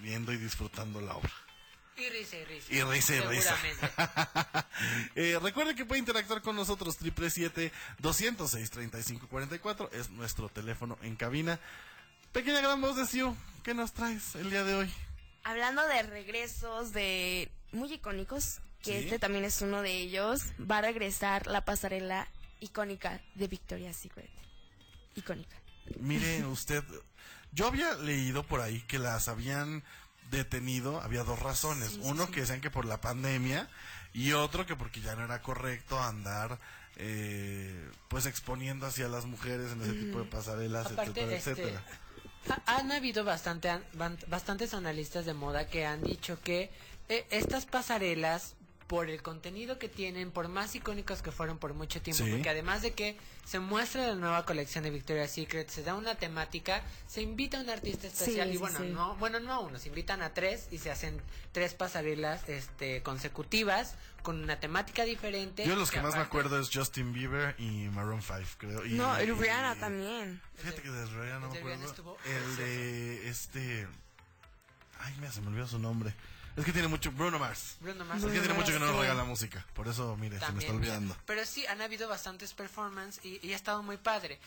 [0.00, 1.32] viendo y disfrutando la obra.
[1.96, 2.72] Y risa y risa.
[2.72, 3.56] Y risa y risa.
[5.14, 11.58] Eh, recuerde que puede interactuar con nosotros, 777-206-3544 es nuestro teléfono en cabina.
[12.32, 14.90] Pequeña gran voz de Siu, ¿qué nos traes el día de hoy?
[15.44, 19.04] Hablando de regresos de muy icónicos, que Sí.
[19.04, 22.28] este también es uno de ellos, va a regresar la pasarela
[22.60, 24.30] icónica de Victoria's Secret.
[25.16, 25.56] Icónica.
[25.98, 26.84] Mire usted,
[27.52, 29.82] yo había leído por ahí que las habían
[30.30, 31.98] detenido, había dos razones.
[32.02, 33.68] Uno que decían que por la pandemia
[34.12, 36.58] y otro que porque ya no era correcto andar
[36.96, 41.82] eh, pues exponiendo hacia las mujeres en ese tipo de pasarelas, Aparte, etcétera, este, etcétera.
[42.66, 43.70] Ha- Han habido bastante,
[44.28, 46.70] bastantes analistas de moda que han dicho que
[47.08, 48.54] eh, estas pasarelas,
[48.90, 52.30] por el contenido que tienen, por más icónicos que fueron por mucho tiempo, Sí.
[52.32, 56.16] porque además de que se muestra la nueva colección de Victoria's Secret, se da una
[56.16, 58.86] temática, se invita a un artista especial Sí, y bueno, sí.
[58.88, 61.22] no, bueno, no a uno, se invitan a tres y se hacen
[61.52, 65.64] tres pasarelas este, consecutivas con una temática diferente.
[65.64, 68.84] Yo los que más me acuerdo es Justin Bieber y Maroon 5, creo.
[68.84, 70.42] Y, No, el y- Rihanna también.
[70.56, 71.86] Fíjate que de Rihanna no el me acuerdo.
[71.86, 73.86] estuvo El de este...
[74.98, 76.12] Ay, mira, se me olvidó su nombre.
[76.60, 77.10] Es que tiene mucho...
[77.12, 77.76] Bruno Mars.
[77.80, 78.22] Bruno Mars.
[78.22, 79.00] Es que tiene mucho que no nos sí.
[79.00, 79.66] regala música.
[79.74, 81.16] Por eso, mire, se me está olvidando.
[81.26, 84.38] Pero sí, han habido bastantes performances y, y ha estado muy padre.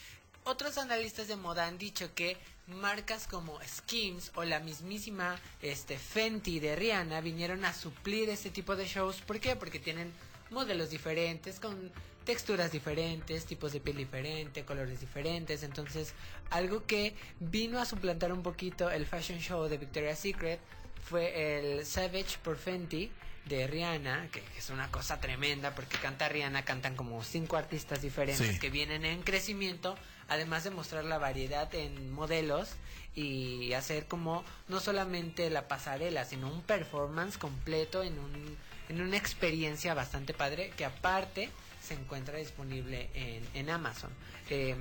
[0.46, 2.38] Otros analistas de moda han dicho que
[2.68, 8.76] marcas como Skims o la mismísima este, Fenty de Rihanna vinieron a suplir este tipo
[8.76, 9.22] de shows.
[9.22, 9.56] ¿Por qué?
[9.56, 10.12] Porque tienen
[10.52, 11.92] modelos diferentes, con
[12.26, 15.64] texturas diferentes, tipos de piel diferente, colores diferentes.
[15.64, 16.14] Entonces,
[16.50, 20.60] algo que vino a suplantar un poquito el fashion show de Victoria's Secret
[21.06, 23.12] fue el Savage por Fenty
[23.46, 28.02] de Rihanna, que, que es una cosa tremenda porque canta Rihanna, cantan como cinco artistas
[28.02, 28.60] diferentes Sí.
[28.60, 29.98] que vienen en crecimiento,
[30.30, 32.70] además de mostrar la variedad en modelos
[33.16, 38.58] y hacer como no solamente la pasarela, sino un performance completo en un
[38.90, 41.50] en una experiencia bastante padre que aparte
[41.82, 44.10] se encuentra disponible en, en Amazon.
[44.50, 44.76] Eh,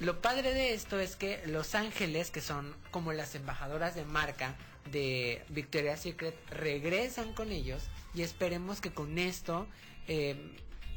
[0.00, 4.54] lo padre de esto es que Los Ángeles, que son como las embajadoras de marca
[4.90, 9.66] de Victoria's Secret, regresan con ellos y esperemos que con esto
[10.08, 10.36] eh,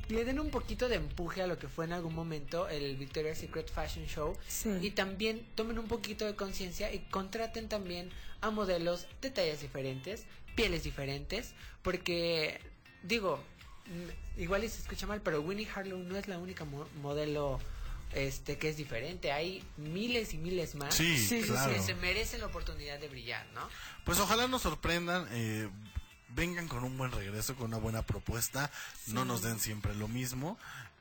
[0.09, 3.37] le den un poquito de empuje a lo que fue en algún momento el Victoria's
[3.39, 4.37] Secret Fashion Show
[4.81, 8.09] y también tomen un poquito de conciencia y contraten también
[8.41, 10.25] a modelos de tallas diferentes,
[10.55, 12.59] pieles diferentes, porque
[13.03, 13.39] digo,
[13.87, 17.59] mm, igual y se escucha mal, pero Winnie Harlow no es la única mo- modelo
[18.13, 21.73] este que es diferente, hay miles y miles más Sí, Sí, claro.
[21.73, 23.61] que se merecen la oportunidad de brillar, ¿no?
[24.05, 25.69] Pues ojalá nos sorprendan, eh,
[26.29, 28.71] vengan con un buen regreso, con una buena propuesta,
[29.07, 30.57] no nos den siempre lo mismo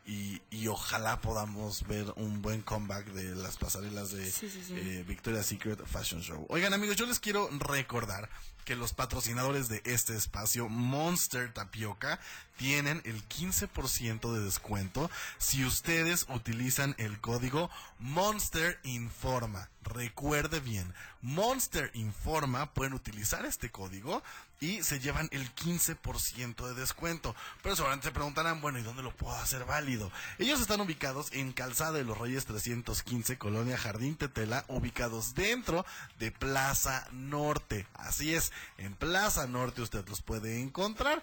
[0.06, 4.48] y, y ojalá podamos ver un buen comeback de las pasarelas de sí.
[4.70, 6.46] eh, Victoria's Secret Fashion Show.
[6.48, 8.28] Oigan amigos, yo les quiero recordar
[8.66, 12.18] que los patrocinadores de este espacio, Monster Tapioca,
[12.56, 19.70] tienen el 15% de descuento si ustedes utilizan el código Monster Informa.
[19.82, 20.92] Recuerde bien,
[21.22, 24.22] Monster Informa pueden utilizar este código
[24.60, 27.36] y se llevan el 15% de descuento.
[27.62, 30.10] Pero seguramente se preguntarán, bueno, ¿y dónde lo puedo hacer válido?
[30.38, 35.84] Ellos están ubicados en Calzada de los Reyes 315, Colonia Jardín Tetela, ubicados dentro
[36.18, 37.86] de Plaza Norte.
[37.94, 41.22] Así es, en Plaza Norte usted los puede encontrar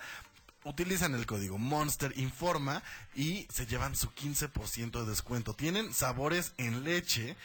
[0.65, 2.81] utilizan el código Monster Informa
[3.15, 5.53] y se llevan su 15% de descuento.
[5.53, 7.35] Tienen sabores en leche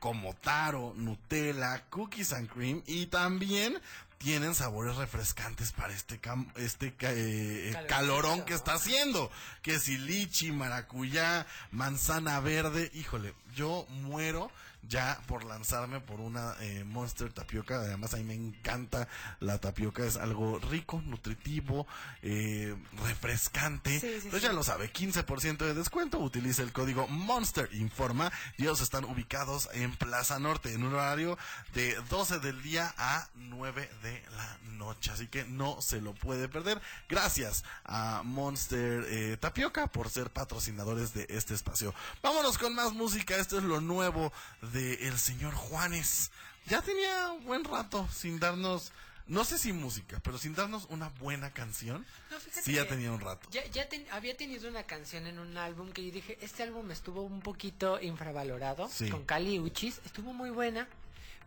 [0.00, 3.80] como taro, Nutella, cookies and cream y también
[4.18, 9.30] tienen sabores refrescantes para este cam- este eh, Calorcito, calorón que está haciendo.
[9.62, 14.50] Que si lichi, maracuyá, manzana verde, híjole, yo muero
[14.82, 17.76] ya por lanzarme por una eh, Monster Tapioca.
[17.76, 19.08] Además, a mí me encanta
[19.40, 21.86] la tapioca, es algo rico, nutritivo,
[22.22, 22.74] eh,
[23.04, 24.00] refrescante.
[24.00, 24.46] Sí, sí, Entonces sí.
[24.46, 26.18] ya lo sabe, 15% de descuento.
[26.18, 28.32] Utilice el código Monster Informa.
[28.56, 31.38] Y ellos están ubicados en Plaza Norte, en un horario
[31.74, 35.10] de 12 del día a 9 de la noche.
[35.12, 36.80] Así que no se lo puede perder.
[37.08, 41.94] Gracias a Monster eh, Tapioca por ser patrocinadores de este espacio.
[42.22, 43.36] Vámonos con más música.
[43.36, 46.30] Esto es lo nuevo de el señor Juanes.
[46.66, 48.92] Ya tenía un buen rato sin darnos,
[49.26, 52.04] no sé si música, pero sin darnos una buena canción.
[52.30, 53.48] No, Sí, ya tenía un rato.
[53.50, 56.90] Ya, ya ten- había tenido una canción en un álbum que yo dije, este álbum
[56.90, 59.08] estuvo un poquito infravalorado, Sí.
[59.10, 60.86] con Cali Uchis, estuvo muy buena,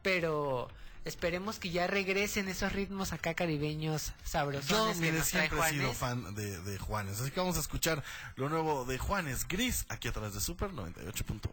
[0.02, 0.70] pero
[1.06, 4.70] esperemos que ya regresen esos ritmos acá caribeños sabrosos.
[4.70, 7.20] Yo, mire, siempre he sido fan de, de Juanes.
[7.20, 8.04] Así que vamos a escuchar
[8.36, 11.50] lo nuevo de Juanes Gris aquí a través de Super 98.1.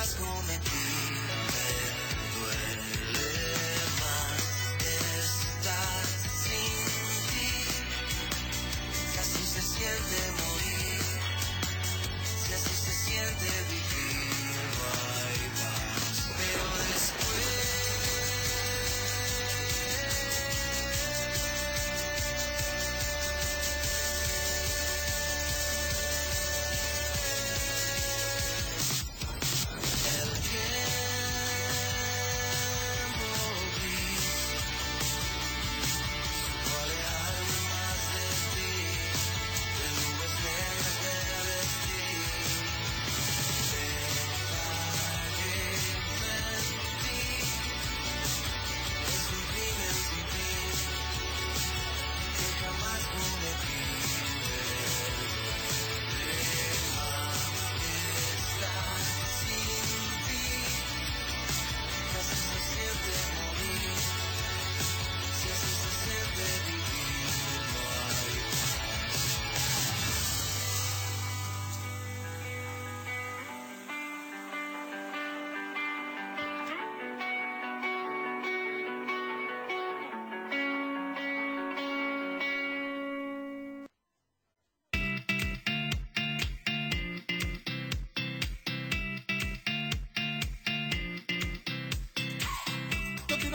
[0.00, 0.14] eyes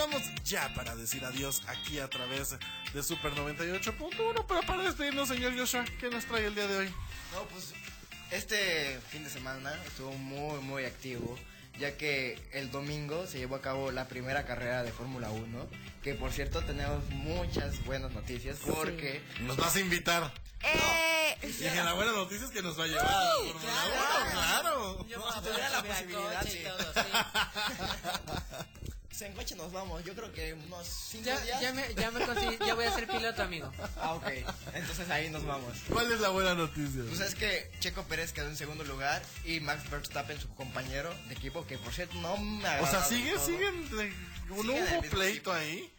[0.06, 2.56] Continuamos ya para decir adiós aquí a través
[2.94, 4.46] de Super 98.1.
[4.48, 6.94] Pero para despedirnos, señor Joshua, ¿qué nos trae el día de hoy?
[7.34, 7.74] No, pues
[8.30, 11.36] este fin de semana estuvo muy, muy activo,
[11.80, 15.68] ya que el domingo se llevó a cabo la primera carrera de Fórmula 1,
[16.04, 19.24] que por cierto tenemos muchas buenas noticias porque...
[19.42, 20.32] Nos vas a invitar.
[20.62, 23.74] Eh, Y que la buena noticia es que nos va a llevar a la Fórmula
[24.22, 25.08] 1, claro.
[25.08, 26.60] Yo si tuviera la posibilidad, sí.
[29.16, 31.62] Se en coche nos vamos, yo creo que unos 5 Ya, días.
[31.62, 33.72] ya, me, ya me conseguí, ya voy a ser piloto, amigo.
[33.98, 34.28] Ah, ok.
[34.74, 35.74] Entonces ahí nos vamos.
[35.88, 37.02] ¿Cuál es la buena noticia?
[37.08, 41.34] Pues es que Checo Pérez quedó en segundo lugar y Max Verstappen, su compañero de
[41.34, 43.46] equipo, que por cierto no me O agrada sea, del ¿sigue, todo.
[43.46, 43.90] siguen?
[44.48, 45.92] ¿No Siguen el hubo pleito ahí?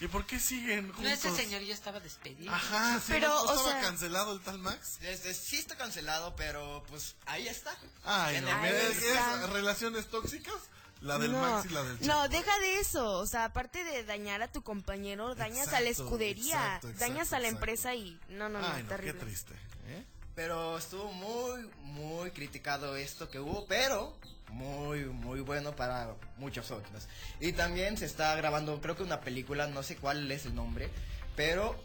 [0.00, 1.04] ¿Y por qué siguen juntos?
[1.04, 2.52] No, ese señor ya estaba despedido.
[2.52, 4.98] Ajá, sí, Pero, ¿no o estaba sea- cancelado el tal Max?
[5.00, 7.74] Desde, sí está cancelado, pero pues ahí está.
[8.04, 10.54] Ay, En no, el- es relaciones tóxicas,
[11.00, 12.12] la del no, Max y la del Checo.
[12.12, 13.18] no, deja de eso.
[13.18, 17.32] O sea, aparte de dañar a tu compañero, dañas a la escudería, exacto, exacto, dañas
[17.32, 19.20] a la empresa y no, no, no, Ay, no, qué terrible.
[19.20, 19.54] triste.
[19.88, 20.04] ¿eh?
[20.34, 24.16] Pero estuvo muy, muy criticado esto que hubo, pero
[24.50, 27.08] muy, muy bueno para muchos otros.
[27.40, 30.90] Y también se está grabando, creo que una película, no sé cuál es el nombre,
[31.36, 31.76] pero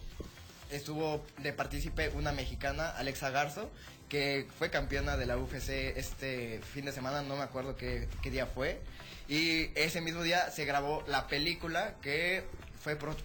[0.70, 3.70] estuvo de partícipe una mexicana, Alexa Garzo,
[4.12, 8.30] que fue campeona de la UFC este fin de semana, no me acuerdo qué, qué
[8.30, 8.82] día fue.
[9.30, 12.44] Y ese mismo día se grabó la película que
[12.84, 13.16] fue pro-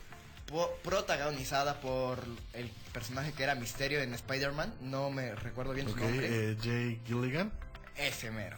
[0.47, 2.20] po- protagonizada por
[2.53, 6.53] el personaje que era Misterio en Spider-Man, no me recuerdo bien su nombre.
[6.53, 7.51] eh, Jay Gilligan.
[7.97, 8.57] Ese mero.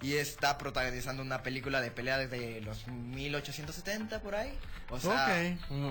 [0.00, 4.58] Y está protagonizando una película de pelea desde los 1870 por ahí.
[4.88, 5.26] O sea,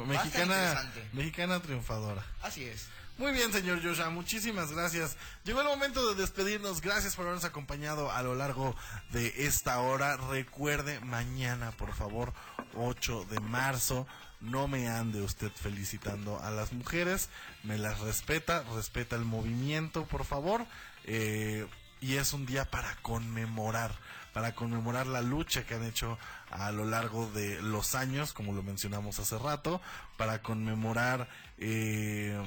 [0.08, 2.26] mexicana, mexicana triunfadora.
[2.42, 2.88] Así es.
[3.22, 5.16] Muy bien, señor Joshua, muchísimas gracias.
[5.44, 6.82] Llegó el momento de despedirnos.
[6.82, 8.76] Gracias por habernos acompañado a lo largo
[9.12, 10.18] de esta hora.
[10.18, 12.34] Recuerde, mañana, por favor,
[12.74, 14.08] 8 de marzo,
[14.40, 17.30] no me ande usted felicitando a las mujeres.
[17.62, 20.66] Me las respeta, respeta el movimiento, por favor.
[21.04, 21.68] Eh,
[22.00, 23.92] y es un día para conmemorar,
[24.34, 26.18] para conmemorar la lucha que han hecho
[26.50, 29.80] a lo largo de los años, como lo mencionamos hace rato,
[30.18, 32.44] para conmemorar eh,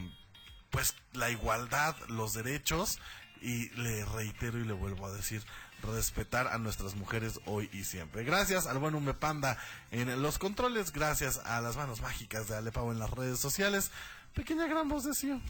[0.74, 2.98] pues la igualdad, los derechos
[3.40, 5.40] y le reitero y le vuelvo a decir
[5.82, 8.24] respetar a nuestras mujeres hoy y siempre.
[8.24, 9.56] Gracias al buen Ume Panda
[9.92, 13.92] en los controles, gracias a las manos mágicas de Alepao en las redes sociales.
[14.34, 15.40] Pequeña gran voz de Sion.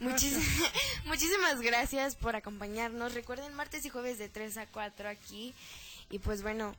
[0.00, 0.42] Muchis-
[1.04, 3.14] muchísimas gracias por acompañarnos.
[3.14, 5.54] Recuerden martes y jueves de 3 a 4 aquí.
[6.10, 6.74] Y pues bueno,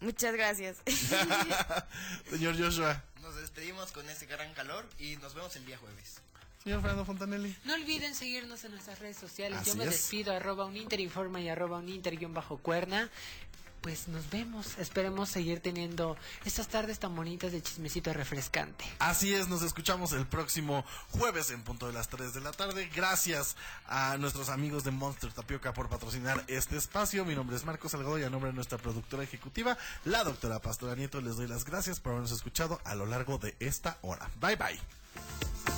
[0.00, 0.76] muchas gracias.
[2.30, 3.02] Señor Joshua.
[3.22, 6.20] Nos despedimos con ese gran calor y nos vemos el día jueves.
[6.62, 7.56] Señor Fernando Fontanelli.
[7.64, 9.58] No olviden seguirnos en nuestras redes sociales.
[9.60, 9.90] Así Yo me es.
[9.90, 13.08] despido, arroba un interinforma y arroba un inter guion bajo cuerna.
[13.80, 14.76] Pues nos vemos.
[14.78, 18.84] Esperemos seguir teniendo estas tardes tan bonitas de chismecito refrescante.
[18.98, 22.90] Así es, nos escuchamos el próximo jueves en punto de las 3 de la tarde.
[22.94, 23.54] Gracias
[23.86, 27.24] a nuestros amigos de Monster Tapioca por patrocinar este espacio.
[27.24, 30.96] Mi nombre es Marcos Salgado y a nombre de nuestra productora ejecutiva, la doctora Pastora
[30.96, 34.28] Nieto, les doy las gracias por habernos escuchado a lo largo de esta hora.
[34.40, 35.77] Bye bye.